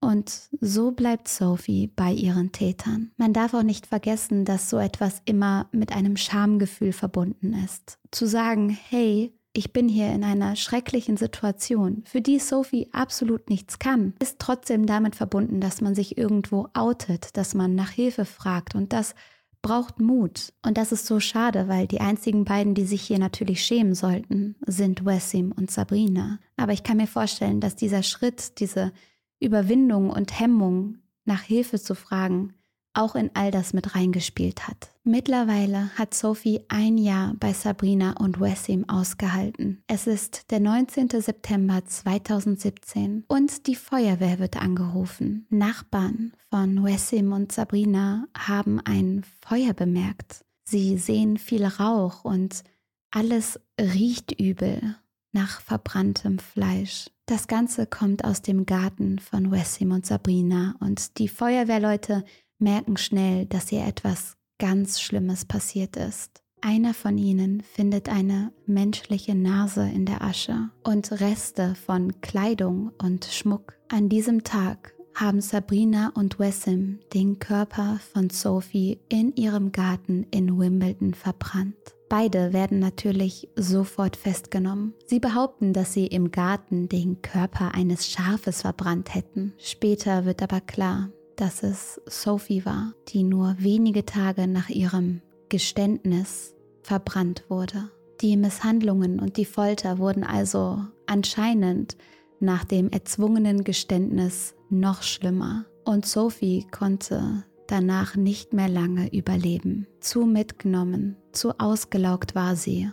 Und 0.00 0.48
so 0.60 0.92
bleibt 0.92 1.28
Sophie 1.28 1.88
bei 1.88 2.12
ihren 2.12 2.52
Tätern. 2.52 3.10
Man 3.16 3.32
darf 3.32 3.54
auch 3.54 3.62
nicht 3.62 3.86
vergessen, 3.86 4.44
dass 4.44 4.70
so 4.70 4.78
etwas 4.78 5.22
immer 5.24 5.68
mit 5.72 5.92
einem 5.92 6.16
Schamgefühl 6.16 6.92
verbunden 6.92 7.54
ist. 7.64 7.98
Zu 8.10 8.26
sagen, 8.26 8.70
hey, 8.88 9.35
ich 9.56 9.72
bin 9.72 9.88
hier 9.88 10.12
in 10.12 10.22
einer 10.22 10.54
schrecklichen 10.54 11.16
Situation, 11.16 12.02
für 12.04 12.20
die 12.20 12.38
Sophie 12.38 12.88
absolut 12.92 13.48
nichts 13.48 13.78
kann, 13.78 14.14
ist 14.20 14.38
trotzdem 14.38 14.86
damit 14.86 15.16
verbunden, 15.16 15.60
dass 15.60 15.80
man 15.80 15.94
sich 15.94 16.18
irgendwo 16.18 16.68
outet, 16.74 17.36
dass 17.36 17.54
man 17.54 17.74
nach 17.74 17.90
Hilfe 17.90 18.26
fragt 18.26 18.74
und 18.74 18.92
das 18.92 19.14
braucht 19.62 19.98
Mut. 19.98 20.52
Und 20.62 20.76
das 20.76 20.92
ist 20.92 21.06
so 21.06 21.20
schade, 21.20 21.68
weil 21.68 21.86
die 21.86 22.00
einzigen 22.00 22.44
beiden, 22.44 22.74
die 22.74 22.84
sich 22.84 23.02
hier 23.02 23.18
natürlich 23.18 23.64
schämen 23.64 23.94
sollten, 23.94 24.56
sind 24.66 25.04
Wessim 25.04 25.52
und 25.52 25.70
Sabrina. 25.70 26.38
Aber 26.56 26.72
ich 26.72 26.82
kann 26.82 26.98
mir 26.98 27.08
vorstellen, 27.08 27.60
dass 27.60 27.74
dieser 27.74 28.02
Schritt, 28.02 28.60
diese 28.60 28.92
Überwindung 29.40 30.10
und 30.10 30.38
Hemmung, 30.38 30.98
nach 31.24 31.42
Hilfe 31.42 31.80
zu 31.80 31.94
fragen, 31.94 32.54
auch 32.96 33.14
in 33.14 33.30
all 33.34 33.50
das 33.50 33.72
mit 33.72 33.94
reingespielt 33.94 34.66
hat. 34.68 34.90
Mittlerweile 35.04 35.90
hat 35.96 36.14
Sophie 36.14 36.62
ein 36.68 36.98
Jahr 36.98 37.34
bei 37.38 37.52
Sabrina 37.52 38.14
und 38.18 38.40
Wessim 38.40 38.88
ausgehalten. 38.88 39.82
Es 39.86 40.06
ist 40.06 40.50
der 40.50 40.60
19. 40.60 41.08
September 41.20 41.84
2017 41.84 43.24
und 43.28 43.66
die 43.66 43.76
Feuerwehr 43.76 44.38
wird 44.38 44.56
angerufen. 44.56 45.46
Nachbarn 45.48 46.32
von 46.50 46.84
Wessim 46.84 47.32
und 47.32 47.52
Sabrina 47.52 48.26
haben 48.36 48.80
ein 48.80 49.24
Feuer 49.46 49.74
bemerkt. 49.74 50.44
Sie 50.64 50.98
sehen 50.98 51.38
viel 51.38 51.64
Rauch 51.64 52.24
und 52.24 52.64
alles 53.12 53.60
riecht 53.80 54.40
übel 54.40 54.96
nach 55.32 55.60
verbranntem 55.60 56.38
Fleisch. 56.38 57.10
Das 57.26 57.46
Ganze 57.46 57.86
kommt 57.86 58.24
aus 58.24 58.42
dem 58.42 58.66
Garten 58.66 59.18
von 59.18 59.50
Wessim 59.50 59.92
und 59.92 60.06
Sabrina 60.06 60.74
und 60.80 61.18
die 61.18 61.28
Feuerwehrleute 61.28 62.24
merken 62.58 62.96
schnell, 62.96 63.46
dass 63.46 63.72
ihr 63.72 63.86
etwas 63.86 64.36
ganz 64.58 65.00
Schlimmes 65.00 65.44
passiert 65.44 65.96
ist. 65.96 66.42
Einer 66.62 66.94
von 66.94 67.18
ihnen 67.18 67.62
findet 67.62 68.08
eine 68.08 68.52
menschliche 68.66 69.34
Nase 69.34 69.88
in 69.88 70.06
der 70.06 70.22
Asche 70.22 70.70
und 70.82 71.12
Reste 71.12 71.74
von 71.74 72.20
Kleidung 72.22 72.92
und 72.98 73.26
Schmuck. 73.26 73.74
An 73.88 74.08
diesem 74.08 74.42
Tag 74.42 74.94
haben 75.14 75.40
Sabrina 75.40 76.12
und 76.14 76.38
Wessim 76.38 76.98
den 77.14 77.38
Körper 77.38 77.98
von 78.12 78.30
Sophie 78.30 78.98
in 79.08 79.34
ihrem 79.34 79.72
Garten 79.72 80.26
in 80.30 80.58
Wimbledon 80.58 81.14
verbrannt. 81.14 81.74
Beide 82.08 82.52
werden 82.52 82.78
natürlich 82.78 83.48
sofort 83.56 84.16
festgenommen. 84.16 84.94
Sie 85.06 85.18
behaupten, 85.18 85.72
dass 85.72 85.92
sie 85.92 86.06
im 86.06 86.30
Garten 86.30 86.88
den 86.88 87.20
Körper 87.20 87.74
eines 87.74 88.08
Schafes 88.08 88.62
verbrannt 88.62 89.14
hätten. 89.14 89.54
Später 89.58 90.24
wird 90.24 90.42
aber 90.42 90.60
klar, 90.60 91.10
dass 91.36 91.62
es 91.62 92.00
Sophie 92.06 92.64
war, 92.64 92.92
die 93.08 93.22
nur 93.22 93.56
wenige 93.58 94.04
Tage 94.04 94.46
nach 94.46 94.68
ihrem 94.68 95.20
Geständnis 95.48 96.54
verbrannt 96.82 97.44
wurde. 97.48 97.90
Die 98.20 98.36
Misshandlungen 98.36 99.20
und 99.20 99.36
die 99.36 99.44
Folter 99.44 99.98
wurden 99.98 100.24
also 100.24 100.80
anscheinend 101.06 101.96
nach 102.40 102.64
dem 102.64 102.90
erzwungenen 102.90 103.64
Geständnis 103.64 104.54
noch 104.70 105.02
schlimmer. 105.02 105.66
Und 105.84 106.06
Sophie 106.06 106.66
konnte 106.70 107.44
danach 107.66 108.16
nicht 108.16 108.52
mehr 108.52 108.68
lange 108.68 109.12
überleben. 109.12 109.86
Zu 110.00 110.24
mitgenommen, 110.24 111.16
zu 111.32 111.58
ausgelaugt 111.58 112.34
war 112.34 112.56
sie, 112.56 112.90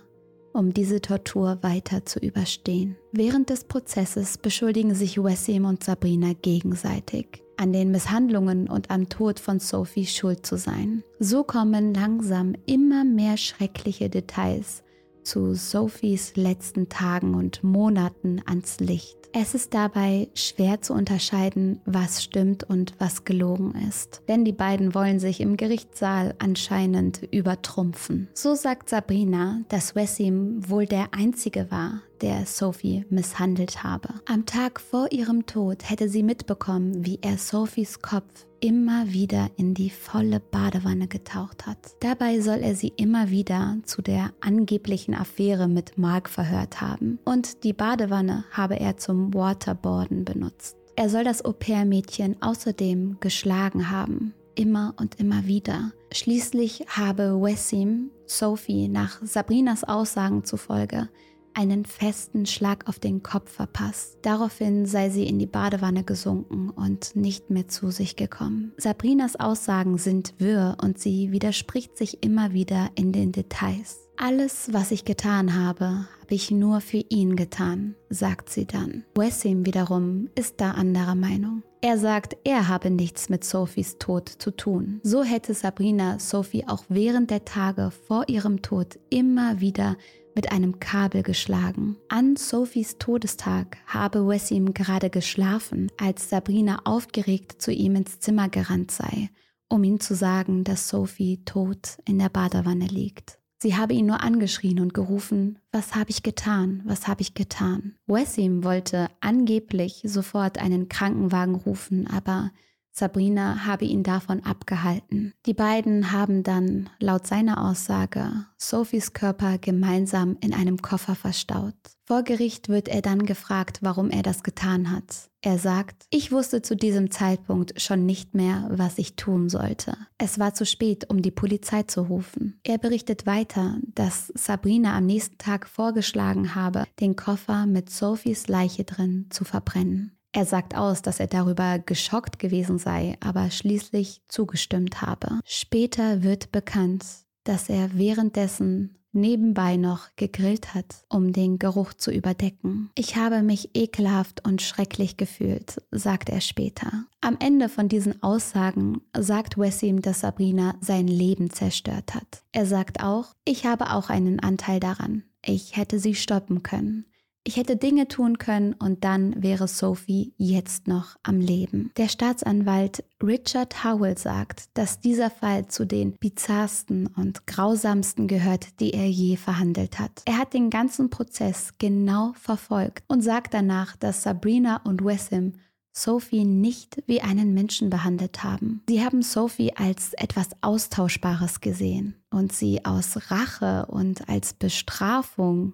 um 0.52 0.74
diese 0.74 1.02
Tortur 1.02 1.60
weiter 1.62 2.06
zu 2.06 2.20
überstehen. 2.20 2.98
Während 3.12 3.50
des 3.50 3.64
Prozesses 3.64 4.38
beschuldigen 4.38 4.96
sich 4.96 5.24
Wessim 5.24 5.66
und 5.66 5.84
Sabrina 5.84 6.34
gegenseitig. 6.34 7.43
An 7.58 7.74
den 7.74 7.92
Misshandlungen 7.92 8.70
und 8.70 8.92
am 8.92 9.10
Tod 9.10 9.40
von 9.40 9.60
Sophie 9.60 10.06
schuld 10.06 10.46
zu 10.46 10.58
sein. 10.58 11.04
So 11.20 11.44
kommen 11.44 11.94
langsam 11.94 12.54
immer 12.66 13.04
mehr 13.04 13.38
schreckliche 13.38 14.10
Details 14.10 14.84
zu 15.24 15.56
Sophies 15.56 16.36
letzten 16.36 16.90
Tagen 16.90 17.36
und 17.36 17.64
Monaten 17.64 18.42
ans 18.46 18.80
Licht. 18.80 19.18
Es 19.36 19.56
ist 19.56 19.74
dabei 19.74 20.28
schwer 20.36 20.82
zu 20.82 20.94
unterscheiden, 20.94 21.82
was 21.86 22.24
stimmt 22.24 22.64
und 22.64 22.94
was 23.00 23.26
gelogen 23.26 23.74
ist, 23.90 24.22
denn 24.28 24.46
die 24.46 24.52
beiden 24.52 24.94
wollen 24.94 25.20
sich 25.20 25.42
im 25.42 25.58
Gerichtssaal 25.58 26.36
anscheinend 26.38 27.24
übertrumpfen. 27.32 28.28
So 28.36 28.54
sagt 28.54 28.90
Sabrina, 28.90 29.62
dass 29.70 29.96
Wessim 29.96 30.70
wohl 30.70 30.86
der 30.86 31.16
Einzige 31.16 31.72
war, 31.72 32.04
der 32.24 32.46
Sophie 32.46 33.06
misshandelt 33.10 33.84
habe. 33.84 34.08
Am 34.26 34.46
Tag 34.46 34.80
vor 34.80 35.12
ihrem 35.12 35.46
Tod 35.46 35.90
hätte 35.90 36.08
sie 36.08 36.24
mitbekommen, 36.24 37.06
wie 37.06 37.20
er 37.22 37.38
Sophies 37.38 38.02
Kopf 38.02 38.48
immer 38.62 39.12
wieder 39.12 39.50
in 39.58 39.74
die 39.74 39.90
volle 39.90 40.40
Badewanne 40.40 41.08
getaucht 41.08 41.68
hat. 41.68 41.78
Dabei 42.00 42.40
soll 42.40 42.60
er 42.60 42.76
sie 42.76 42.94
immer 42.96 43.30
wieder 43.30 43.78
zu 43.84 44.02
der 44.02 44.32
angeblichen 44.40 45.14
Affäre 45.14 45.68
mit 45.68 45.98
Mark 45.98 46.30
verhört 46.30 46.80
haben 46.80 47.20
und 47.26 47.66
die 47.66 47.74
Badewanne 47.74 48.46
habe 48.52 48.80
er 48.80 48.96
zum 48.96 49.34
Waterboarden 49.34 50.24
benutzt. 50.24 50.78
Er 50.96 51.10
soll 51.10 51.26
das 51.26 51.44
Au-pair-Mädchen 51.44 52.42
außerdem 52.42 53.18
geschlagen 53.20 53.92
haben, 53.92 54.34
immer 54.56 54.94
und 54.98 55.20
immer 55.20 55.46
wieder. 55.46 55.92
Schließlich 56.14 56.86
habe 56.88 57.42
Wessim 57.42 58.12
Sophie 58.26 58.88
nach 58.88 59.20
Sabrinas 59.24 59.84
Aussagen 59.84 60.46
zufolge 60.46 61.10
einen 61.54 61.86
festen 61.86 62.46
Schlag 62.46 62.88
auf 62.88 63.00
den 63.00 63.24
Kopf 63.24 63.52
verpasst. 63.52 64.18
Daraufhin 64.22 64.86
sei 64.86 65.10
sie 65.10 65.28
in 65.28 65.40
die 65.40 65.46
Badewanne 65.46 66.04
gesunken 66.04 66.70
und 66.70 67.16
nicht 67.16 67.50
mehr 67.50 67.68
zu 67.68 67.92
sich 67.92 68.16
gekommen. 68.16 68.74
Sabrinas 68.78 69.36
Aussagen 69.40 69.98
sind 69.98 70.34
wirr 70.40 70.78
und 70.82 71.00
sie 71.00 71.32
widerspricht 71.32 71.98
sich 71.98 72.24
immer 72.24 72.54
wieder 72.54 72.90
in 72.96 73.12
den 73.12 73.32
Details. 73.32 74.10
Alles, 74.16 74.70
was 74.72 74.92
ich 74.92 75.06
getan 75.06 75.56
habe, 75.56 76.06
habe 76.22 76.36
ich 76.36 76.52
nur 76.52 76.82
für 76.82 77.04
ihn 77.10 77.36
getan, 77.36 77.96
sagt 78.10 78.50
sie 78.50 78.66
dann. 78.66 79.04
Wessim 79.16 79.66
wiederum 79.66 80.30
ist 80.36 80.62
da 80.62 80.72
anderer 80.72 81.16
Meinung. 81.16 81.64
Er 81.82 81.98
sagt, 81.98 82.38
er 82.46 82.70
habe 82.70 82.90
nichts 82.90 83.28
mit 83.28 83.44
Sophies 83.44 83.98
Tod 83.98 84.30
zu 84.30 84.52
tun. 84.52 85.02
So 85.04 85.24
hätte 85.24 85.54
Sabrina 85.54 86.18
Sophie 86.18 86.66
auch 86.66 86.86
während 86.88 87.30
der 87.30 87.44
Tage 87.44 87.92
vor 87.92 88.30
ihrem 88.30 88.62
Tod 88.62 89.00
immer 89.10 89.60
wieder 89.60 89.98
mit 90.36 90.52
einem 90.52 90.80
Kabel 90.80 91.24
geschlagen. 91.24 91.98
An 92.10 92.36
Sophies 92.36 92.98
Todestag 92.98 93.78
habe 93.88 94.28
Wessim 94.28 94.74
gerade 94.74 95.10
geschlafen, 95.10 95.92
als 95.98 96.30
Sabrina 96.30 96.82
aufgeregt 96.86 97.62
zu 97.62 97.72
ihm 97.72 97.96
ins 97.96 98.20
Zimmer 98.20 98.50
gerannt 98.50 98.92
sei, 98.92 99.30
um 99.70 99.84
ihm 99.84 100.00
zu 100.00 100.16
sagen, 100.16 100.64
dass 100.64 100.90
Sophie 100.90 101.44
tot 101.46 101.98
in 102.06 102.20
der 102.20 102.30
Badewanne 102.30 102.88
liegt. 102.88 103.40
Sie 103.64 103.78
habe 103.78 103.94
ihn 103.94 104.08
nur 104.08 104.22
angeschrien 104.22 104.82
und 104.82 104.94
gerufen, 104.94 105.58
was 105.72 105.96
habe 105.96 106.10
ich 106.10 106.22
getan, 106.22 106.82
was 106.86 107.08
habe 107.08 107.22
ich 107.22 107.34
getan. 107.34 107.96
Wessim 108.08 108.66
wollte 108.66 109.08
angeblich 109.22 110.02
sofort 110.06 110.58
einen 110.58 110.90
Krankenwagen 110.90 111.56
rufen, 111.56 112.08
aber 112.08 112.52
Sabrina 112.96 113.66
habe 113.66 113.86
ihn 113.86 114.04
davon 114.04 114.44
abgehalten. 114.44 115.34
Die 115.48 115.56
beiden 115.56 116.12
haben 116.12 116.44
dann 116.44 116.90
laut 117.00 117.26
seiner 117.26 117.68
Aussage 117.68 118.46
Sophies 118.58 119.14
Körper 119.14 119.58
gemeinsam 119.58 120.38
in 120.42 120.54
einem 120.54 120.82
Koffer 120.82 121.16
verstaut. 121.16 121.74
Vor 122.06 122.22
Gericht 122.22 122.70
wird 122.70 122.88
er 122.88 123.02
dann 123.02 123.26
gefragt, 123.26 123.80
warum 123.82 124.12
er 124.12 124.22
das 124.22 124.44
getan 124.44 124.92
hat. 124.92 125.30
Er 125.42 125.58
sagt, 125.58 126.06
ich 126.12 126.32
wusste 126.32 126.62
zu 126.62 126.76
diesem 126.76 127.10
Zeitpunkt 127.10 127.82
schon 127.82 128.06
nicht 128.06 128.36
mehr, 128.36 128.70
was 128.72 128.98
ich 128.98 129.16
tun 129.16 129.50
sollte. 129.50 129.98
Es 130.18 130.38
war 130.38 130.54
zu 130.54 130.66
spät, 130.66 131.10
um 131.10 131.22
die 131.22 131.32
Polizei 131.32 131.84
zu 131.84 132.02
rufen. 132.02 132.60
Er 132.64 132.78
berichtet 132.78 133.26
weiter, 133.26 133.78
dass 133.96 134.32
Sabrina 134.36 134.96
am 134.96 135.06
nächsten 135.06 135.38
Tag 135.38 135.68
vorgeschlagen 135.68 136.56
habe, 136.56 136.86
den 137.00 137.16
Koffer 137.16 137.66
mit 137.66 137.90
Sophies 137.90 138.48
Leiche 138.48 138.84
drin 138.84 139.28
zu 139.32 139.46
verbrennen. 139.46 140.18
Er 140.34 140.46
sagt 140.46 140.76
aus, 140.76 141.04
dass 141.04 141.20
er 141.20 141.28
darüber 141.28 141.78
geschockt 141.78 142.40
gewesen 142.40 142.80
sei, 142.80 143.18
aber 143.20 143.52
schließlich 143.52 144.24
zugestimmt 144.28 145.02
habe. 145.04 145.40
Später 145.46 146.24
wird 146.24 146.52
bekannt, 146.52 147.06
dass 147.44 147.70
er 147.70 147.94
währenddessen 147.94 148.98
nebenbei 149.14 149.78
noch 149.78 150.08
gegrillt 150.16 150.74
hat, 150.74 151.06
um 151.08 151.34
den 151.34 151.60
Geruch 151.60 151.94
zu 151.94 152.12
überdecken. 152.12 152.90
Ich 152.96 153.16
habe 153.16 153.44
mich 153.44 153.70
ekelhaft 153.76 154.46
und 154.46 154.62
schrecklich 154.62 155.18
gefühlt, 155.18 155.82
sagt 155.92 156.30
er 156.30 156.42
später. 156.42 157.06
Am 157.22 157.38
Ende 157.40 157.70
von 157.70 157.88
diesen 157.88 158.22
Aussagen 158.24 159.02
sagt 159.16 159.58
Wessim, 159.58 160.02
dass 160.02 160.22
Sabrina 160.22 160.76
sein 160.82 161.08
Leben 161.08 161.52
zerstört 161.52 162.16
hat. 162.16 162.44
Er 162.52 162.66
sagt 162.66 163.02
auch, 163.02 163.36
ich 163.46 163.66
habe 163.68 163.92
auch 163.92 164.10
einen 164.10 164.40
Anteil 164.40 164.80
daran. 164.80 165.24
Ich 165.46 165.78
hätte 165.78 166.00
sie 166.00 166.16
stoppen 166.16 166.64
können. 166.64 167.06
Ich 167.46 167.58
hätte 167.58 167.76
Dinge 167.76 168.08
tun 168.08 168.38
können 168.38 168.72
und 168.72 169.04
dann 169.04 169.44
wäre 169.44 169.68
Sophie 169.68 170.34
jetzt 170.38 170.88
noch 170.88 171.18
am 171.24 171.42
Leben. 171.42 171.92
Der 171.98 172.08
Staatsanwalt 172.08 173.04
Richard 173.22 173.84
Howell 173.84 174.18
sagt, 174.18 174.70
dass 174.76 175.02
dieser 175.02 175.30
Fall 175.30 175.68
zu 175.68 175.86
den 175.86 176.14
bizarrsten 176.14 177.08
und 177.08 177.46
grausamsten 177.46 178.30
gehört, 178.30 178.80
die 178.80 178.94
er 178.94 179.10
je 179.10 179.36
verhandelt 179.36 180.00
hat. 180.00 180.22
Er 180.24 180.38
hat 180.38 180.54
den 180.54 180.70
ganzen 180.70 181.10
Prozess 181.10 181.74
genau 181.80 182.32
verfolgt 182.40 183.04
und 183.10 183.22
sagt 183.22 183.54
danach, 183.54 183.98
dass 183.98 184.24
Sabrina 184.24 184.78
und 184.86 185.04
Wessim 185.04 185.56
Sophie 185.92 186.46
nicht 186.46 187.04
wie 187.08 187.22
einen 187.22 187.54
Menschen 187.54 187.90
behandelt 187.90 188.46
haben. 188.46 188.82
Sie 188.88 189.04
haben 189.04 189.22
Sophie 189.22 189.76
als 189.76 190.14
etwas 190.14 190.48
Austauschbares 190.62 191.60
gesehen 191.60 192.16
und 192.32 192.54
sie 192.54 192.86
aus 192.86 193.30
Rache 193.30 193.86
und 193.88 194.30
als 194.30 194.54
Bestrafung 194.54 195.74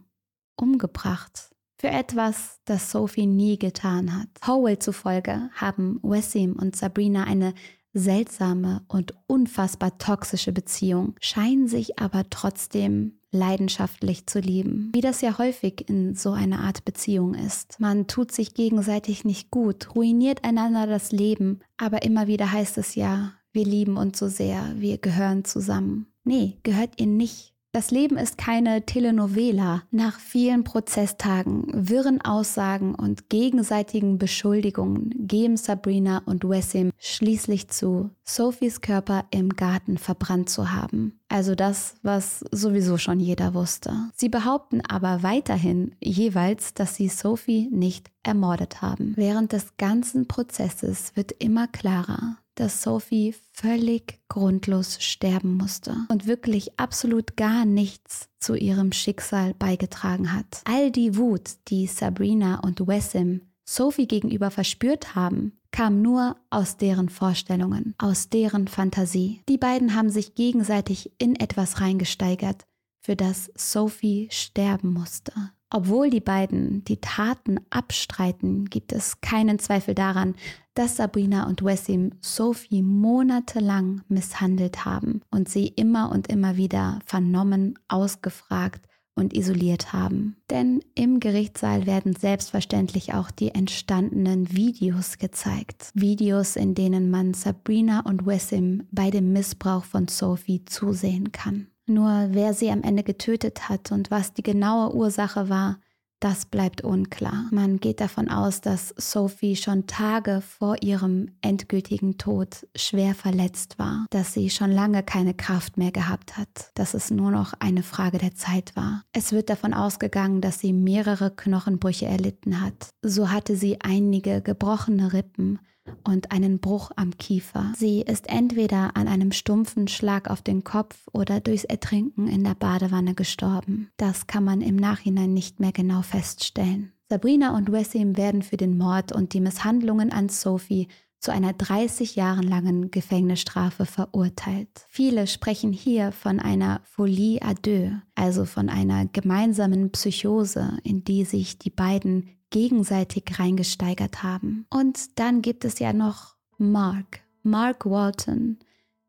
umgebracht 0.55 1.51
für 1.79 1.87
etwas, 1.87 2.59
das 2.65 2.91
Sophie 2.91 3.25
nie 3.25 3.57
getan 3.57 4.13
hat. 4.15 4.27
Howell 4.45 4.79
zufolge 4.79 5.49
haben 5.55 5.99
Wessim 6.03 6.53
und 6.53 6.75
Sabrina 6.75 7.23
eine 7.23 7.53
seltsame 7.93 8.83
und 8.87 9.13
unfassbar 9.27 9.97
toxische 9.97 10.51
Beziehung, 10.51 11.15
scheinen 11.21 11.67
sich 11.67 11.97
aber 11.97 12.29
trotzdem 12.29 13.19
leidenschaftlich 13.31 14.27
zu 14.27 14.39
lieben, 14.39 14.91
wie 14.93 15.01
das 15.01 15.21
ja 15.21 15.37
häufig 15.37 15.87
in 15.87 16.15
so 16.15 16.31
einer 16.31 16.59
Art 16.59 16.83
Beziehung 16.83 17.33
ist. 17.33 17.79
Man 17.79 18.07
tut 18.07 18.31
sich 18.31 18.53
gegenseitig 18.53 19.23
nicht 19.23 19.51
gut, 19.51 19.95
ruiniert 19.95 20.43
einander 20.43 20.87
das 20.87 21.11
Leben, 21.11 21.59
aber 21.77 22.03
immer 22.03 22.27
wieder 22.27 22.51
heißt 22.51 22.77
es 22.77 22.95
ja, 22.95 23.33
wir 23.51 23.65
lieben 23.65 23.97
uns 23.97 24.19
so 24.19 24.27
sehr, 24.27 24.73
wir 24.75 24.97
gehören 24.97 25.45
zusammen. 25.45 26.07
Nee, 26.23 26.57
gehört 26.63 26.99
ihr 26.99 27.07
nicht. 27.07 27.53
Das 27.71 27.91
Leben 27.91 28.17
ist 28.17 28.39
keine 28.39 28.83
Telenovela. 28.83 29.83
Nach 29.91 30.19
vielen 30.19 30.63
Prozesstagen, 30.63 31.67
wirren 31.71 32.19
Aussagen 32.19 32.95
und 32.95 33.29
gegenseitigen 33.29 34.17
Beschuldigungen 34.17 35.13
geben 35.27 35.55
Sabrina 35.55 36.23
und 36.25 36.49
Wessim 36.49 36.91
schließlich 36.97 37.67
zu, 37.67 38.09
Sophies 38.23 38.81
Körper 38.81 39.25
im 39.29 39.49
Garten 39.49 39.99
verbrannt 39.99 40.49
zu 40.49 40.71
haben. 40.71 41.19
Also 41.29 41.53
das, 41.53 41.97
was 42.01 42.39
sowieso 42.51 42.97
schon 42.97 43.19
jeder 43.19 43.53
wusste. 43.53 43.93
Sie 44.15 44.29
behaupten 44.29 44.81
aber 44.87 45.21
weiterhin 45.21 45.95
jeweils, 45.99 46.73
dass 46.73 46.95
sie 46.95 47.07
Sophie 47.07 47.69
nicht 47.71 48.09
ermordet 48.23 48.81
haben. 48.81 49.13
Während 49.15 49.53
des 49.53 49.77
ganzen 49.77 50.27
Prozesses 50.27 51.15
wird 51.15 51.33
immer 51.33 51.67
klarer, 51.67 52.37
dass 52.59 52.81
Sophie 52.83 53.33
völlig 53.53 54.19
grundlos 54.27 55.01
sterben 55.01 55.55
musste 55.55 55.95
und 56.09 56.27
wirklich 56.27 56.77
absolut 56.77 57.37
gar 57.37 57.65
nichts 57.65 58.29
zu 58.39 58.55
ihrem 58.55 58.91
Schicksal 58.91 59.53
beigetragen 59.53 60.33
hat. 60.33 60.61
All 60.65 60.91
die 60.91 61.15
Wut, 61.15 61.51
die 61.69 61.87
Sabrina 61.87 62.59
und 62.59 62.85
Wessim 62.85 63.41
Sophie 63.63 64.07
gegenüber 64.07 64.51
verspürt 64.51 65.15
haben, 65.15 65.53
kam 65.71 66.01
nur 66.01 66.35
aus 66.49 66.77
deren 66.77 67.09
Vorstellungen, 67.09 67.93
aus 67.97 68.29
deren 68.29 68.67
Fantasie. 68.67 69.41
Die 69.47 69.59
beiden 69.59 69.95
haben 69.95 70.09
sich 70.09 70.35
gegenseitig 70.35 71.11
in 71.19 71.35
etwas 71.35 71.79
reingesteigert, 71.79 72.65
für 72.99 73.15
das 73.15 73.51
Sophie 73.55 74.27
sterben 74.31 74.91
musste. 74.91 75.33
Obwohl 75.71 76.09
die 76.09 76.19
beiden 76.19 76.83
die 76.85 76.97
Taten 76.97 77.59
abstreiten, 77.69 78.65
gibt 78.65 78.91
es 78.91 79.21
keinen 79.21 79.59
Zweifel 79.59 79.93
daran, 79.93 80.35
dass 80.73 80.95
Sabrina 80.95 81.47
und 81.47 81.63
Wessim 81.63 82.11
Sophie 82.21 82.81
monatelang 82.81 84.01
misshandelt 84.07 84.85
haben 84.85 85.21
und 85.29 85.47
sie 85.47 85.67
immer 85.67 86.11
und 86.11 86.27
immer 86.27 86.57
wieder 86.57 86.99
vernommen, 87.05 87.77
ausgefragt 87.87 88.87
und 89.13 89.35
isoliert 89.35 89.93
haben. 89.93 90.37
Denn 90.49 90.79
im 90.95 91.19
Gerichtssaal 91.19 91.85
werden 91.85 92.15
selbstverständlich 92.15 93.13
auch 93.13 93.29
die 93.29 93.53
entstandenen 93.53 94.55
Videos 94.55 95.17
gezeigt. 95.17 95.91
Videos, 95.93 96.55
in 96.55 96.73
denen 96.73 97.11
man 97.11 97.33
Sabrina 97.33 97.99
und 97.99 98.25
Wessim 98.25 98.87
bei 98.91 99.11
dem 99.11 99.33
Missbrauch 99.33 99.83
von 99.83 100.07
Sophie 100.07 100.65
zusehen 100.65 101.31
kann. 101.31 101.67
Nur 101.89 102.27
wer 102.29 102.53
sie 102.53 102.69
am 102.69 102.83
Ende 102.83 103.01
getötet 103.03 103.67
hat 103.67 103.91
und 103.91 104.11
was 104.11 104.31
die 104.33 104.43
genaue 104.43 104.93
Ursache 104.93 105.49
war, 105.49 105.79
Das 106.21 106.45
bleibt 106.45 106.83
unklar. 106.83 107.45
Man 107.49 107.79
geht 107.79 108.01
davon 108.01 108.27
aus, 108.27 108.59
dass 108.59 108.93
Sophie 108.97 109.55
schon 109.55 109.87
Tage 109.87 110.41
vor 110.41 110.83
ihrem 110.83 111.31
endgültigen 111.41 112.17
Tod 112.17 112.67
schwer 112.75 113.15
verletzt 113.15 113.79
war, 113.79 114.05
dass 114.09 114.33
sie 114.33 114.49
schon 114.49 114.69
lange 114.69 115.01
keine 115.01 115.33
Kraft 115.33 115.77
mehr 115.77 115.91
gehabt 115.91 116.37
hat, 116.37 116.71
dass 116.73 116.93
es 116.93 117.09
nur 117.09 117.31
noch 117.31 117.53
eine 117.59 117.83
Frage 117.83 118.17
der 118.17 118.35
Zeit 118.35 118.75
war. 118.75 119.03
Es 119.13 119.31
wird 119.31 119.49
davon 119.49 119.73
ausgegangen, 119.73 120.41
dass 120.41 120.59
sie 120.59 120.73
mehrere 120.73 121.31
Knochenbrüche 121.33 122.07
erlitten 122.07 122.59
hat. 122.59 122.89
So 123.01 123.31
hatte 123.31 123.55
sie 123.55 123.79
einige 123.79 124.41
gebrochene 124.41 125.13
Rippen 125.13 125.59
und 126.03 126.31
einen 126.31 126.59
Bruch 126.59 126.91
am 126.95 127.17
Kiefer. 127.17 127.73
Sie 127.75 128.01
ist 128.01 128.29
entweder 128.29 128.95
an 128.95 129.07
einem 129.07 129.31
stumpfen 129.31 129.87
Schlag 129.87 130.29
auf 130.29 130.41
den 130.41 130.63
Kopf 130.63 131.07
oder 131.11 131.39
durchs 131.39 131.63
Ertrinken 131.63 132.27
in 132.27 132.43
der 132.43 132.55
Badewanne 132.55 133.15
gestorben. 133.15 133.89
Das 133.97 134.27
kann 134.27 134.43
man 134.43 134.61
im 134.61 134.75
Nachhinein 134.75 135.33
nicht 135.33 135.59
mehr 135.59 135.71
genau 135.71 136.01
feststellen. 136.01 136.93
Sabrina 137.09 137.55
und 137.57 137.71
Wessim 137.71 138.17
werden 138.17 138.43
für 138.43 138.57
den 138.57 138.77
Mord 138.77 139.11
und 139.11 139.33
die 139.33 139.41
Misshandlungen 139.41 140.11
an 140.11 140.29
Sophie 140.29 140.87
zu 141.19 141.31
einer 141.31 141.53
30 141.53 142.15
Jahre 142.15 142.41
langen 142.41 142.91
Gefängnisstrafe 142.91 143.85
verurteilt. 143.85 144.69
Viele 144.89 145.27
sprechen 145.27 145.73
hier 145.73 146.11
von 146.11 146.39
einer 146.39 146.81
Folie 146.83 147.41
à 147.41 147.53
deux, 147.53 147.91
also 148.15 148.45
von 148.45 148.69
einer 148.69 149.05
gemeinsamen 149.05 149.91
Psychose, 149.91 150.77
in 150.83 151.03
die 151.03 151.25
sich 151.25 151.59
die 151.59 151.69
beiden 151.69 152.29
gegenseitig 152.49 153.25
reingesteigert 153.37 154.23
haben. 154.23 154.65
Und 154.69 155.19
dann 155.19 155.41
gibt 155.41 155.65
es 155.65 155.79
ja 155.79 155.93
noch 155.93 156.35
Mark, 156.57 157.21
Mark 157.43 157.85
Walton, 157.85 158.57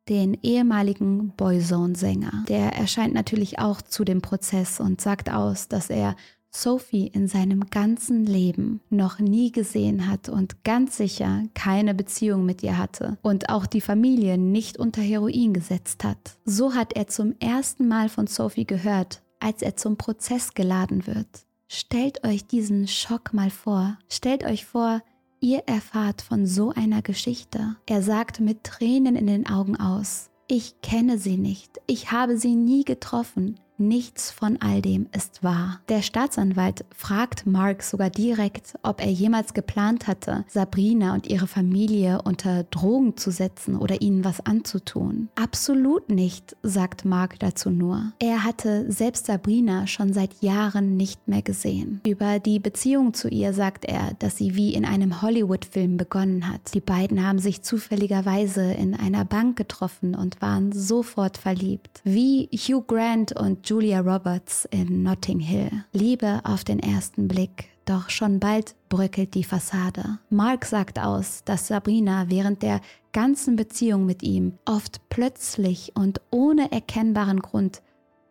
den 0.08 0.34
ehemaligen 0.42 1.34
Boyzone-Sänger. 1.36 2.44
Der 2.48 2.72
erscheint 2.74 3.14
natürlich 3.14 3.60
auch 3.60 3.80
zu 3.80 4.04
dem 4.04 4.20
Prozess 4.20 4.80
und 4.80 5.00
sagt 5.00 5.30
aus, 5.30 5.68
dass 5.68 5.88
er 5.88 6.16
Sophie 6.52 7.06
in 7.06 7.28
seinem 7.28 7.70
ganzen 7.70 8.26
Leben 8.26 8.80
noch 8.90 9.20
nie 9.20 9.52
gesehen 9.52 10.08
hat 10.08 10.28
und 10.28 10.64
ganz 10.64 10.96
sicher 10.96 11.44
keine 11.54 11.94
Beziehung 11.94 12.44
mit 12.44 12.62
ihr 12.62 12.76
hatte 12.76 13.18
und 13.22 13.48
auch 13.48 13.66
die 13.66 13.80
Familie 13.80 14.36
nicht 14.36 14.76
unter 14.76 15.00
Heroin 15.00 15.54
gesetzt 15.54 16.02
hat. 16.02 16.38
So 16.44 16.74
hat 16.74 16.94
er 16.94 17.06
zum 17.06 17.34
ersten 17.38 17.86
Mal 17.86 18.08
von 18.08 18.26
Sophie 18.26 18.66
gehört, 18.66 19.22
als 19.38 19.62
er 19.62 19.76
zum 19.76 19.96
Prozess 19.96 20.54
geladen 20.54 21.06
wird. 21.06 21.46
Stellt 21.68 22.24
euch 22.24 22.46
diesen 22.46 22.88
Schock 22.88 23.32
mal 23.32 23.50
vor. 23.50 23.96
Stellt 24.08 24.44
euch 24.44 24.66
vor, 24.66 25.02
ihr 25.40 25.60
erfahrt 25.66 26.20
von 26.20 26.46
so 26.46 26.70
einer 26.70 27.00
Geschichte. 27.00 27.76
Er 27.86 28.02
sagt 28.02 28.40
mit 28.40 28.64
Tränen 28.64 29.14
in 29.14 29.28
den 29.28 29.48
Augen 29.48 29.76
aus, 29.76 30.30
ich 30.48 30.80
kenne 30.82 31.16
sie 31.16 31.36
nicht, 31.36 31.80
ich 31.86 32.10
habe 32.10 32.36
sie 32.36 32.56
nie 32.56 32.84
getroffen, 32.84 33.60
Nichts 33.80 34.30
von 34.30 34.58
all 34.60 34.82
dem 34.82 35.06
ist 35.16 35.42
wahr. 35.42 35.80
Der 35.88 36.02
Staatsanwalt 36.02 36.84
fragt 36.94 37.46
Mark 37.46 37.82
sogar 37.82 38.10
direkt, 38.10 38.74
ob 38.82 39.00
er 39.00 39.10
jemals 39.10 39.54
geplant 39.54 40.06
hatte, 40.06 40.44
Sabrina 40.48 41.14
und 41.14 41.28
ihre 41.28 41.46
Familie 41.46 42.20
unter 42.20 42.64
Drogen 42.64 43.16
zu 43.16 43.30
setzen 43.30 43.78
oder 43.78 44.02
ihnen 44.02 44.22
was 44.22 44.44
anzutun. 44.44 45.30
Absolut 45.34 46.10
nicht, 46.10 46.58
sagt 46.62 47.06
Mark 47.06 47.38
dazu 47.38 47.70
nur. 47.70 48.12
Er 48.18 48.44
hatte 48.44 48.84
selbst 48.92 49.24
Sabrina 49.24 49.86
schon 49.86 50.12
seit 50.12 50.42
Jahren 50.42 50.98
nicht 50.98 51.26
mehr 51.26 51.40
gesehen. 51.40 52.02
Über 52.06 52.38
die 52.38 52.58
Beziehung 52.58 53.14
zu 53.14 53.28
ihr 53.28 53.54
sagt 53.54 53.86
er, 53.86 54.12
dass 54.18 54.36
sie 54.36 54.56
wie 54.56 54.74
in 54.74 54.84
einem 54.84 55.22
Hollywood-Film 55.22 55.96
begonnen 55.96 56.52
hat. 56.52 56.74
Die 56.74 56.82
beiden 56.82 57.26
haben 57.26 57.38
sich 57.38 57.62
zufälligerweise 57.62 58.72
in 58.74 58.94
einer 58.94 59.24
Bank 59.24 59.56
getroffen 59.56 60.14
und 60.14 60.42
waren 60.42 60.70
sofort 60.72 61.38
verliebt. 61.38 62.02
Wie 62.04 62.50
Hugh 62.52 62.84
Grant 62.86 63.32
und 63.32 63.69
Julia 63.70 64.00
Roberts 64.00 64.64
in 64.72 65.04
Notting 65.04 65.38
Hill. 65.38 65.70
Liebe 65.92 66.40
auf 66.42 66.64
den 66.64 66.80
ersten 66.80 67.28
Blick, 67.28 67.68
doch 67.84 68.10
schon 68.10 68.40
bald 68.40 68.74
bröckelt 68.88 69.34
die 69.34 69.44
Fassade. 69.44 70.18
Mark 70.28 70.64
sagt 70.64 70.98
aus, 70.98 71.44
dass 71.44 71.68
Sabrina 71.68 72.24
während 72.28 72.64
der 72.64 72.80
ganzen 73.12 73.54
Beziehung 73.54 74.06
mit 74.06 74.24
ihm 74.24 74.58
oft 74.64 75.08
plötzlich 75.08 75.92
und 75.94 76.20
ohne 76.32 76.72
erkennbaren 76.72 77.38
Grund 77.38 77.80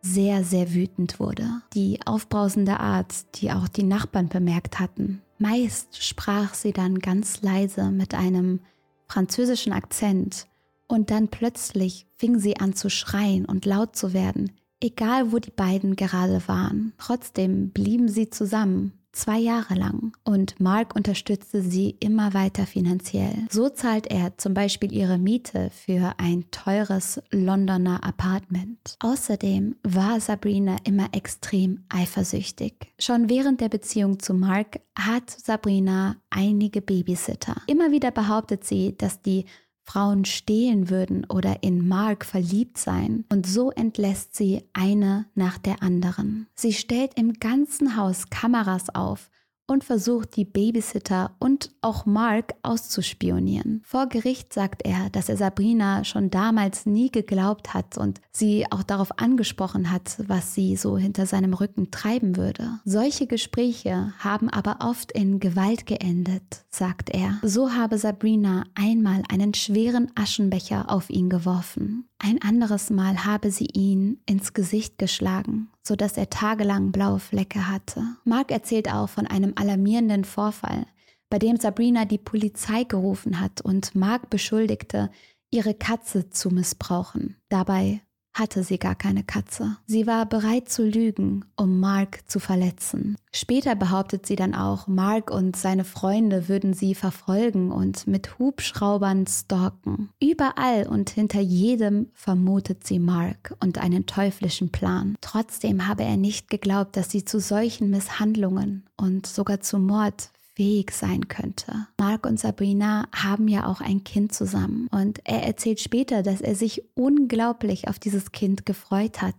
sehr, 0.02 0.44
sehr 0.44 0.74
wütend 0.74 1.18
wurde. 1.18 1.62
Die 1.72 2.00
aufbrausende 2.04 2.78
Art, 2.78 3.14
die 3.36 3.50
auch 3.50 3.68
die 3.68 3.84
Nachbarn 3.84 4.28
bemerkt 4.28 4.78
hatten. 4.78 5.22
Meist 5.38 6.04
sprach 6.04 6.52
sie 6.52 6.74
dann 6.74 6.98
ganz 6.98 7.40
leise 7.40 7.90
mit 7.90 8.12
einem 8.12 8.60
französischen 9.08 9.72
Akzent 9.72 10.48
und 10.86 11.10
dann 11.10 11.28
plötzlich 11.28 12.06
fing 12.18 12.38
sie 12.38 12.58
an 12.58 12.74
zu 12.74 12.90
schreien 12.90 13.46
und 13.46 13.64
laut 13.64 13.96
zu 13.96 14.12
werden, 14.12 14.52
Egal 14.80 15.32
wo 15.32 15.38
die 15.38 15.50
beiden 15.50 15.94
gerade 15.94 16.42
waren, 16.46 16.94
trotzdem 16.98 17.70
blieben 17.70 18.08
sie 18.08 18.30
zusammen, 18.30 18.92
zwei 19.12 19.38
Jahre 19.38 19.74
lang. 19.74 20.16
Und 20.24 20.58
Mark 20.60 20.94
unterstützte 20.94 21.62
sie 21.62 21.96
immer 22.00 22.32
weiter 22.34 22.66
finanziell. 22.66 23.46
So 23.50 23.68
zahlt 23.68 24.06
er 24.06 24.38
zum 24.38 24.54
Beispiel 24.54 24.92
ihre 24.92 25.18
Miete 25.18 25.70
für 25.70 26.14
ein 26.18 26.44
teures 26.50 27.20
Londoner 27.30 28.02
Apartment. 28.04 28.96
Außerdem 29.00 29.76
war 29.82 30.20
Sabrina 30.20 30.76
immer 30.84 31.08
extrem 31.12 31.84
eifersüchtig. 31.88 32.74
Schon 32.98 33.28
während 33.28 33.60
der 33.60 33.68
Beziehung 33.68 34.18
zu 34.18 34.34
Mark 34.34 34.80
hat 34.96 35.30
Sabrina 35.30 36.16
einige 36.30 36.80
Babysitter. 36.80 37.56
Immer 37.66 37.90
wieder 37.90 38.10
behauptet 38.10 38.64
sie, 38.64 38.96
dass 38.96 39.22
die 39.22 39.44
Frauen 39.90 40.24
stehlen 40.24 40.88
würden 40.88 41.24
oder 41.24 41.64
in 41.64 41.88
Mark 41.88 42.24
verliebt 42.24 42.78
sein. 42.78 43.24
Und 43.28 43.44
so 43.44 43.72
entlässt 43.72 44.36
sie 44.36 44.62
eine 44.72 45.26
nach 45.34 45.58
der 45.58 45.82
anderen. 45.82 46.46
Sie 46.54 46.72
stellt 46.72 47.14
im 47.18 47.40
ganzen 47.40 47.96
Haus 47.96 48.30
Kameras 48.30 48.94
auf 48.94 49.30
und 49.70 49.84
versucht, 49.84 50.34
die 50.34 50.44
Babysitter 50.44 51.30
und 51.38 51.70
auch 51.80 52.04
Mark 52.04 52.54
auszuspionieren. 52.64 53.82
Vor 53.84 54.08
Gericht 54.08 54.52
sagt 54.52 54.82
er, 54.84 55.10
dass 55.10 55.28
er 55.28 55.36
Sabrina 55.36 56.02
schon 56.02 56.28
damals 56.28 56.86
nie 56.86 57.08
geglaubt 57.08 57.72
hat 57.72 57.96
und 57.96 58.20
sie 58.32 58.66
auch 58.72 58.82
darauf 58.82 59.20
angesprochen 59.20 59.92
hat, 59.92 60.16
was 60.26 60.56
sie 60.56 60.74
so 60.74 60.98
hinter 60.98 61.24
seinem 61.24 61.54
Rücken 61.54 61.92
treiben 61.92 62.36
würde. 62.36 62.80
Solche 62.84 63.28
Gespräche 63.28 64.12
haben 64.18 64.48
aber 64.50 64.78
oft 64.80 65.12
in 65.12 65.38
Gewalt 65.38 65.86
geendet, 65.86 66.64
sagt 66.68 67.10
er. 67.10 67.38
So 67.44 67.70
habe 67.70 67.96
Sabrina 67.96 68.64
einmal 68.74 69.22
einen 69.30 69.54
schweren 69.54 70.10
Aschenbecher 70.16 70.90
auf 70.90 71.10
ihn 71.10 71.30
geworfen. 71.30 72.09
Ein 72.22 72.42
anderes 72.42 72.90
Mal 72.90 73.24
habe 73.24 73.50
sie 73.50 73.68
ihn 73.72 74.20
ins 74.26 74.52
Gesicht 74.52 74.98
geschlagen, 74.98 75.70
sodass 75.82 76.18
er 76.18 76.28
tagelang 76.28 76.92
blaue 76.92 77.18
Flecke 77.18 77.66
hatte. 77.66 78.04
Mark 78.24 78.50
erzählt 78.50 78.92
auch 78.92 79.08
von 79.08 79.26
einem 79.26 79.54
alarmierenden 79.56 80.26
Vorfall, 80.26 80.84
bei 81.30 81.38
dem 81.38 81.56
Sabrina 81.56 82.04
die 82.04 82.18
Polizei 82.18 82.84
gerufen 82.84 83.40
hat 83.40 83.62
und 83.62 83.94
Mark 83.94 84.28
beschuldigte, 84.28 85.10
ihre 85.50 85.72
Katze 85.72 86.28
zu 86.28 86.50
missbrauchen. 86.50 87.36
Dabei 87.48 88.02
hatte 88.32 88.62
sie 88.62 88.78
gar 88.78 88.94
keine 88.94 89.24
Katze. 89.24 89.76
Sie 89.86 90.06
war 90.06 90.26
bereit 90.26 90.68
zu 90.68 90.84
lügen, 90.84 91.44
um 91.56 91.80
Mark 91.80 92.20
zu 92.26 92.38
verletzen. 92.38 93.16
Später 93.32 93.74
behauptet 93.74 94.26
sie 94.26 94.36
dann 94.36 94.54
auch, 94.54 94.86
Mark 94.86 95.30
und 95.30 95.56
seine 95.56 95.84
Freunde 95.84 96.48
würden 96.48 96.74
sie 96.74 96.94
verfolgen 96.94 97.70
und 97.70 98.06
mit 98.06 98.38
Hubschraubern 98.38 99.26
stalken. 99.26 100.10
Überall 100.20 100.86
und 100.88 101.10
hinter 101.10 101.40
jedem 101.40 102.10
vermutet 102.14 102.86
sie 102.86 102.98
Mark 102.98 103.54
und 103.60 103.78
einen 103.78 104.06
teuflischen 104.06 104.70
Plan. 104.70 105.16
Trotzdem 105.20 105.86
habe 105.86 106.04
er 106.04 106.16
nicht 106.16 106.50
geglaubt, 106.50 106.96
dass 106.96 107.10
sie 107.10 107.24
zu 107.24 107.40
solchen 107.40 107.90
Misshandlungen 107.90 108.88
und 108.96 109.26
sogar 109.26 109.60
zu 109.60 109.78
Mord 109.78 110.30
fähig 110.54 110.90
sein 110.92 111.28
könnte. 111.28 111.86
Mark 111.98 112.26
und 112.26 112.38
Sabrina 112.38 113.08
haben 113.14 113.48
ja 113.48 113.66
auch 113.66 113.80
ein 113.80 114.04
Kind 114.04 114.34
zusammen 114.34 114.88
und 114.90 115.20
er 115.24 115.42
erzählt 115.42 115.80
später, 115.80 116.22
dass 116.22 116.40
er 116.40 116.54
sich 116.54 116.82
unglaublich 116.94 117.88
auf 117.88 117.98
dieses 117.98 118.32
Kind 118.32 118.66
gefreut 118.66 119.22
hat, 119.22 119.36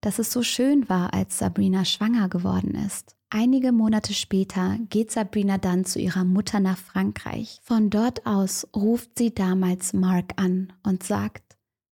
dass 0.00 0.18
es 0.18 0.32
so 0.32 0.42
schön 0.42 0.88
war, 0.88 1.14
als 1.14 1.38
Sabrina 1.38 1.84
schwanger 1.84 2.28
geworden 2.28 2.74
ist. 2.74 3.16
Einige 3.36 3.72
Monate 3.72 4.14
später 4.14 4.78
geht 4.90 5.10
Sabrina 5.10 5.58
dann 5.58 5.84
zu 5.84 5.98
ihrer 5.98 6.24
Mutter 6.24 6.60
nach 6.60 6.78
Frankreich. 6.78 7.58
Von 7.64 7.90
dort 7.90 8.26
aus 8.26 8.68
ruft 8.76 9.18
sie 9.18 9.34
damals 9.34 9.92
Mark 9.92 10.34
an 10.36 10.72
und 10.84 11.02
sagt, 11.02 11.43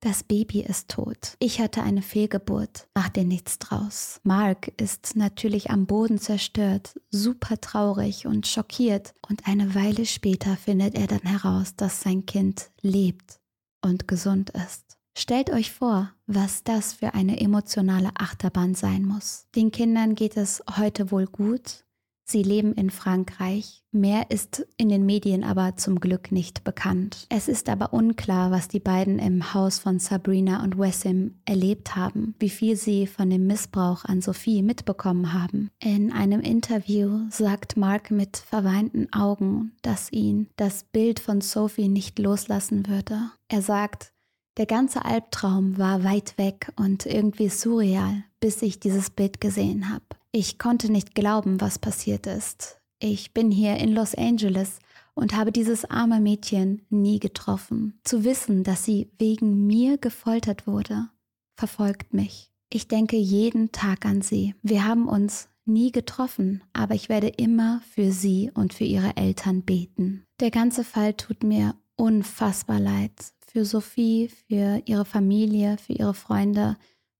das 0.01 0.23
Baby 0.23 0.61
ist 0.61 0.89
tot. 0.89 1.35
Ich 1.39 1.61
hatte 1.61 1.83
eine 1.83 2.01
Fehlgeburt. 2.01 2.87
Mach 2.93 3.09
dir 3.09 3.23
nichts 3.23 3.59
draus. 3.59 4.19
Mark 4.23 4.73
ist 4.81 5.15
natürlich 5.15 5.69
am 5.69 5.85
Boden 5.85 6.17
zerstört, 6.17 6.99
super 7.11 7.61
traurig 7.61 8.25
und 8.25 8.47
schockiert. 8.47 9.13
Und 9.27 9.47
eine 9.47 9.73
Weile 9.75 10.05
später 10.05 10.57
findet 10.57 10.95
er 10.95 11.07
dann 11.07 11.21
heraus, 11.21 11.75
dass 11.75 12.01
sein 12.01 12.25
Kind 12.25 12.71
lebt 12.81 13.39
und 13.81 14.07
gesund 14.07 14.49
ist. 14.49 14.97
Stellt 15.17 15.49
euch 15.49 15.71
vor, 15.71 16.11
was 16.25 16.63
das 16.63 16.93
für 16.93 17.13
eine 17.13 17.39
emotionale 17.39 18.09
Achterbahn 18.15 18.75
sein 18.75 19.03
muss. 19.03 19.47
Den 19.55 19.71
Kindern 19.71 20.15
geht 20.15 20.37
es 20.37 20.63
heute 20.77 21.11
wohl 21.11 21.25
gut. 21.25 21.83
Sie 22.31 22.43
leben 22.43 22.73
in 22.75 22.89
Frankreich. 22.89 23.83
Mehr 23.91 24.31
ist 24.31 24.65
in 24.77 24.87
den 24.87 25.05
Medien 25.05 25.43
aber 25.43 25.75
zum 25.75 25.99
Glück 25.99 26.31
nicht 26.31 26.63
bekannt. 26.63 27.25
Es 27.27 27.49
ist 27.49 27.67
aber 27.67 27.91
unklar, 27.91 28.51
was 28.51 28.69
die 28.69 28.79
beiden 28.79 29.19
im 29.19 29.53
Haus 29.53 29.79
von 29.79 29.99
Sabrina 29.99 30.63
und 30.63 30.79
Wessim 30.79 31.35
erlebt 31.43 31.97
haben, 31.97 32.33
wie 32.39 32.49
viel 32.49 32.77
sie 32.77 33.05
von 33.05 33.29
dem 33.29 33.47
Missbrauch 33.47 34.05
an 34.05 34.21
Sophie 34.21 34.63
mitbekommen 34.63 35.33
haben. 35.33 35.71
In 35.79 36.13
einem 36.13 36.39
Interview 36.39 37.19
sagt 37.29 37.75
Mark 37.75 38.11
mit 38.11 38.37
verweinten 38.37 39.11
Augen, 39.11 39.73
dass 39.81 40.09
ihn 40.13 40.47
das 40.55 40.85
Bild 40.85 41.19
von 41.19 41.41
Sophie 41.41 41.89
nicht 41.89 42.17
loslassen 42.17 42.87
würde. 42.87 43.19
Er 43.49 43.61
sagt, 43.61 44.13
der 44.55 44.67
ganze 44.67 45.03
Albtraum 45.03 45.77
war 45.77 46.05
weit 46.05 46.37
weg 46.37 46.71
und 46.77 47.05
irgendwie 47.05 47.49
surreal, 47.49 48.23
bis 48.39 48.61
ich 48.61 48.79
dieses 48.79 49.09
Bild 49.09 49.41
gesehen 49.41 49.89
habe. 49.89 50.05
Ich 50.33 50.57
konnte 50.57 50.89
nicht 50.89 51.13
glauben, 51.13 51.59
was 51.59 51.77
passiert 51.77 52.25
ist. 52.25 52.79
Ich 52.99 53.33
bin 53.33 53.51
hier 53.51 53.75
in 53.77 53.91
Los 53.91 54.15
Angeles 54.15 54.79
und 55.13 55.35
habe 55.35 55.51
dieses 55.51 55.83
arme 55.83 56.21
Mädchen 56.21 56.83
nie 56.89 57.19
getroffen. 57.19 57.99
Zu 58.05 58.23
wissen, 58.23 58.63
dass 58.63 58.85
sie 58.85 59.11
wegen 59.19 59.67
mir 59.67 59.97
gefoltert 59.97 60.67
wurde, 60.67 61.09
verfolgt 61.57 62.13
mich. 62.13 62.49
Ich 62.69 62.87
denke 62.87 63.17
jeden 63.17 63.73
Tag 63.73 64.05
an 64.05 64.21
sie. 64.21 64.55
Wir 64.61 64.85
haben 64.85 65.09
uns 65.09 65.49
nie 65.65 65.91
getroffen, 65.91 66.63
aber 66.71 66.95
ich 66.95 67.09
werde 67.09 67.27
immer 67.27 67.81
für 67.93 68.13
sie 68.13 68.51
und 68.53 68.73
für 68.73 68.85
ihre 68.85 69.17
Eltern 69.17 69.63
beten. 69.63 70.23
Der 70.39 70.49
ganze 70.49 70.85
Fall 70.85 71.13
tut 71.13 71.43
mir 71.43 71.75
unfassbar 71.97 72.79
leid. 72.79 73.11
Für 73.51 73.65
Sophie, 73.65 74.29
für 74.47 74.81
ihre 74.85 75.03
Familie, 75.03 75.77
für 75.77 75.91
ihre 75.91 76.13
Freunde, 76.13 76.77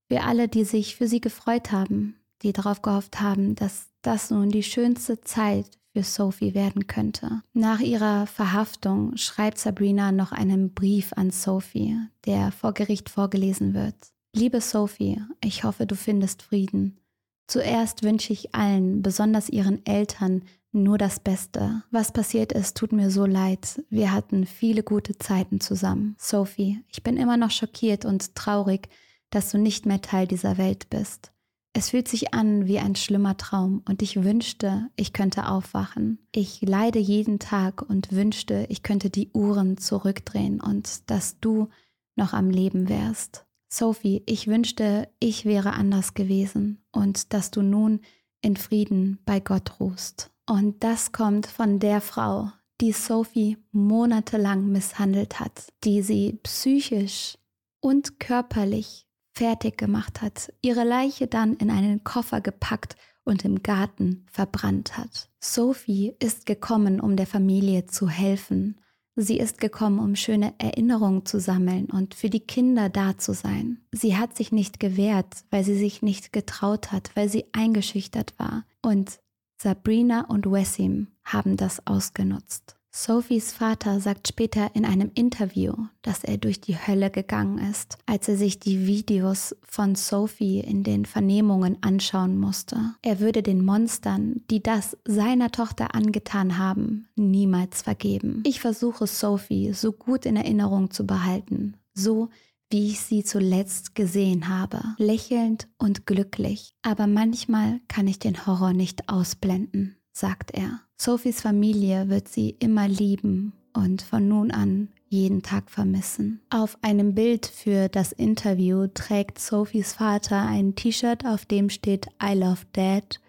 für 0.08 0.22
alle, 0.22 0.48
die 0.48 0.64
sich 0.64 0.96
für 0.96 1.06
sie 1.06 1.20
gefreut 1.20 1.72
haben, 1.72 2.16
die 2.42 2.52
darauf 2.52 2.82
gehofft 2.82 3.20
haben, 3.20 3.54
dass 3.54 3.88
das 4.02 4.30
nun 4.30 4.50
die 4.50 4.62
schönste 4.62 5.20
Zeit 5.20 5.66
für 5.92 6.02
Sophie 6.02 6.54
werden 6.54 6.86
könnte. 6.86 7.42
Nach 7.52 7.80
ihrer 7.80 8.26
Verhaftung 8.26 9.16
schreibt 9.16 9.58
Sabrina 9.58 10.10
noch 10.10 10.32
einen 10.32 10.72
Brief 10.74 11.12
an 11.14 11.30
Sophie, 11.30 11.96
der 12.24 12.50
vor 12.50 12.72
Gericht 12.72 13.10
vorgelesen 13.10 13.74
wird. 13.74 13.94
Liebe 14.34 14.60
Sophie, 14.60 15.20
ich 15.44 15.64
hoffe, 15.64 15.86
du 15.86 15.94
findest 15.94 16.42
Frieden. 16.42 16.98
Zuerst 17.46 18.02
wünsche 18.02 18.32
ich 18.32 18.54
allen, 18.54 19.02
besonders 19.02 19.50
ihren 19.50 19.84
Eltern, 19.84 20.42
nur 20.72 20.96
das 20.96 21.20
Beste. 21.20 21.82
Was 21.90 22.12
passiert 22.12 22.52
ist, 22.52 22.78
tut 22.78 22.92
mir 22.92 23.10
so 23.10 23.26
leid. 23.26 23.84
Wir 23.90 24.12
hatten 24.12 24.46
viele 24.46 24.82
gute 24.82 25.18
Zeiten 25.18 25.60
zusammen. 25.60 26.16
Sophie, 26.18 26.82
ich 26.88 27.02
bin 27.02 27.18
immer 27.18 27.36
noch 27.36 27.50
schockiert 27.50 28.06
und 28.06 28.34
traurig, 28.34 28.88
dass 29.28 29.50
du 29.50 29.58
nicht 29.58 29.84
mehr 29.84 30.00
Teil 30.00 30.26
dieser 30.26 30.56
Welt 30.56 30.88
bist. 30.88 31.31
Es 31.74 31.90
fühlt 31.90 32.06
sich 32.06 32.34
an 32.34 32.66
wie 32.66 32.78
ein 32.78 32.96
schlimmer 32.96 33.36
Traum 33.38 33.82
und 33.88 34.02
ich 34.02 34.22
wünschte, 34.22 34.90
ich 34.94 35.14
könnte 35.14 35.48
aufwachen. 35.48 36.18
Ich 36.30 36.60
leide 36.60 36.98
jeden 36.98 37.38
Tag 37.38 37.80
und 37.80 38.12
wünschte, 38.12 38.66
ich 38.68 38.82
könnte 38.82 39.08
die 39.08 39.30
Uhren 39.32 39.78
zurückdrehen 39.78 40.60
und 40.60 41.10
dass 41.10 41.40
du 41.40 41.68
noch 42.14 42.34
am 42.34 42.50
Leben 42.50 42.90
wärst. 42.90 43.46
Sophie, 43.70 44.22
ich 44.26 44.48
wünschte, 44.48 45.08
ich 45.18 45.46
wäre 45.46 45.72
anders 45.72 46.12
gewesen 46.12 46.84
und 46.92 47.32
dass 47.32 47.50
du 47.50 47.62
nun 47.62 48.00
in 48.42 48.58
Frieden 48.58 49.18
bei 49.24 49.40
Gott 49.40 49.80
ruhst. 49.80 50.30
Und 50.46 50.84
das 50.84 51.12
kommt 51.12 51.46
von 51.46 51.78
der 51.78 52.02
Frau, 52.02 52.52
die 52.82 52.92
Sophie 52.92 53.56
monatelang 53.70 54.70
misshandelt 54.70 55.40
hat, 55.40 55.72
die 55.84 56.02
sie 56.02 56.38
psychisch 56.42 57.38
und 57.80 58.20
körperlich 58.20 59.06
fertig 59.32 59.78
gemacht 59.78 60.22
hat, 60.22 60.52
ihre 60.60 60.84
Leiche 60.84 61.26
dann 61.26 61.56
in 61.56 61.70
einen 61.70 62.04
Koffer 62.04 62.40
gepackt 62.40 62.96
und 63.24 63.44
im 63.44 63.62
Garten 63.62 64.26
verbrannt 64.30 64.96
hat. 64.96 65.30
Sophie 65.40 66.14
ist 66.18 66.46
gekommen, 66.46 67.00
um 67.00 67.16
der 67.16 67.26
Familie 67.26 67.86
zu 67.86 68.08
helfen. 68.08 68.80
Sie 69.14 69.38
ist 69.38 69.58
gekommen, 69.58 69.98
um 69.98 70.16
schöne 70.16 70.54
Erinnerungen 70.58 71.26
zu 71.26 71.38
sammeln 71.38 71.86
und 71.86 72.14
für 72.14 72.30
die 72.30 72.40
Kinder 72.40 72.88
da 72.88 73.18
zu 73.18 73.34
sein. 73.34 73.84
Sie 73.92 74.16
hat 74.16 74.36
sich 74.36 74.52
nicht 74.52 74.80
gewehrt, 74.80 75.44
weil 75.50 75.64
sie 75.64 75.76
sich 75.76 76.00
nicht 76.00 76.32
getraut 76.32 76.92
hat, 76.92 77.10
weil 77.14 77.28
sie 77.28 77.44
eingeschüchtert 77.52 78.38
war. 78.38 78.64
Und 78.80 79.20
Sabrina 79.60 80.22
und 80.22 80.50
Wessim 80.50 81.08
haben 81.24 81.56
das 81.56 81.86
ausgenutzt. 81.86 82.76
Sophies 82.94 83.54
Vater 83.54 84.00
sagt 84.00 84.28
später 84.28 84.76
in 84.76 84.84
einem 84.84 85.10
Interview, 85.14 85.72
dass 86.02 86.24
er 86.24 86.36
durch 86.36 86.60
die 86.60 86.76
Hölle 86.76 87.10
gegangen 87.10 87.56
ist, 87.56 87.96
als 88.04 88.28
er 88.28 88.36
sich 88.36 88.60
die 88.60 88.86
Videos 88.86 89.56
von 89.62 89.94
Sophie 89.94 90.60
in 90.60 90.84
den 90.84 91.06
Vernehmungen 91.06 91.78
anschauen 91.82 92.36
musste. 92.36 92.94
Er 93.00 93.18
würde 93.18 93.42
den 93.42 93.64
Monstern, 93.64 94.42
die 94.50 94.62
das 94.62 94.98
seiner 95.06 95.50
Tochter 95.50 95.94
angetan 95.94 96.58
haben, 96.58 97.08
niemals 97.16 97.80
vergeben. 97.80 98.42
Ich 98.46 98.60
versuche 98.60 99.06
Sophie 99.06 99.72
so 99.72 99.92
gut 99.92 100.26
in 100.26 100.36
Erinnerung 100.36 100.90
zu 100.90 101.06
behalten, 101.06 101.78
so 101.94 102.28
wie 102.70 102.88
ich 102.88 103.00
sie 103.00 103.24
zuletzt 103.24 103.94
gesehen 103.94 104.48
habe, 104.48 104.82
lächelnd 104.98 105.66
und 105.78 106.06
glücklich, 106.06 106.74
aber 106.82 107.06
manchmal 107.06 107.80
kann 107.88 108.06
ich 108.06 108.18
den 108.18 108.46
Horror 108.46 108.74
nicht 108.74 109.08
ausblenden 109.08 109.96
sagt 110.12 110.52
er. 110.52 110.80
Sophies 110.96 111.40
Familie 111.40 112.08
wird 112.08 112.28
sie 112.28 112.56
immer 112.58 112.86
lieben 112.88 113.52
und 113.72 114.02
von 114.02 114.28
nun 114.28 114.50
an 114.50 114.88
jeden 115.08 115.42
Tag 115.42 115.70
vermissen. 115.70 116.40
Auf 116.50 116.78
einem 116.82 117.14
Bild 117.14 117.46
für 117.46 117.88
das 117.88 118.12
Interview 118.12 118.86
trägt 118.86 119.38
Sophies 119.38 119.94
Vater 119.94 120.40
ein 120.40 120.74
T-Shirt, 120.74 121.26
auf 121.26 121.44
dem 121.44 121.70
steht 121.70 122.06
I 122.22 122.34
love 122.34 122.62
Dad. 122.72 123.20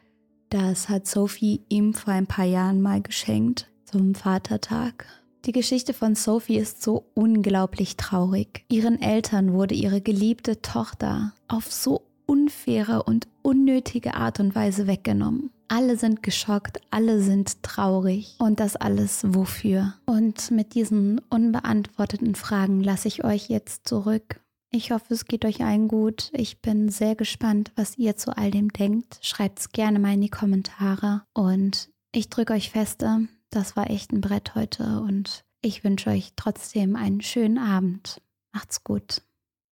Das 0.49 0.87
hat 0.87 1.07
Sophie 1.07 1.61
ihm 1.67 1.93
vor 1.93 2.13
ein 2.13 2.27
paar 2.27 2.45
Jahren 2.45 2.81
mal 2.81 3.01
geschenkt 3.01 3.67
zum 3.85 4.13
Vatertag. 4.13 5.07
Die 5.45 5.51
Geschichte 5.51 5.93
von 5.93 6.15
Sophie 6.15 6.57
ist 6.57 6.81
so 6.81 7.05
unglaublich 7.15 7.97
traurig. 7.97 8.63
Ihren 8.69 9.01
Eltern 9.01 9.51
wurde 9.51 9.75
ihre 9.75 9.99
geliebte 9.99 10.61
Tochter 10.61 11.33
auf 11.47 11.71
so 11.71 12.03
unfaire 12.27 13.03
und 13.03 13.27
unnötige 13.41 14.13
Art 14.13 14.39
und 14.39 14.55
Weise 14.55 14.87
weggenommen. 14.87 15.49
Alle 15.75 15.97
sind 15.97 16.21
geschockt, 16.21 16.81
alle 16.91 17.19
sind 17.19 17.63
traurig 17.63 18.35
und 18.37 18.59
das 18.59 18.75
alles 18.75 19.23
wofür? 19.29 19.95
Und 20.05 20.51
mit 20.51 20.75
diesen 20.75 21.17
unbeantworteten 21.31 22.35
Fragen 22.35 22.83
lasse 22.83 23.07
ich 23.07 23.23
euch 23.23 23.49
jetzt 23.49 23.87
zurück. 23.87 24.39
Ich 24.69 24.91
hoffe, 24.91 25.15
es 25.15 25.25
geht 25.25 25.45
euch 25.45 25.63
allen 25.63 25.87
gut. 25.87 26.29
Ich 26.31 26.61
bin 26.61 26.89
sehr 26.89 27.15
gespannt, 27.15 27.71
was 27.75 27.97
ihr 27.97 28.15
zu 28.15 28.37
all 28.37 28.51
dem 28.51 28.71
denkt. 28.71 29.17
Schreibt 29.23 29.57
es 29.57 29.71
gerne 29.71 29.97
mal 29.97 30.13
in 30.13 30.21
die 30.21 30.29
Kommentare 30.29 31.23
und 31.33 31.89
ich 32.11 32.29
drücke 32.29 32.53
euch 32.53 32.69
feste. 32.69 33.27
Das 33.49 33.75
war 33.75 33.89
echt 33.89 34.11
ein 34.11 34.21
Brett 34.21 34.53
heute 34.53 35.01
und 35.01 35.43
ich 35.63 35.83
wünsche 35.83 36.11
euch 36.11 36.33
trotzdem 36.35 36.95
einen 36.95 37.21
schönen 37.21 37.57
Abend. 37.57 38.21
Macht's 38.51 38.83
gut. 38.83 39.23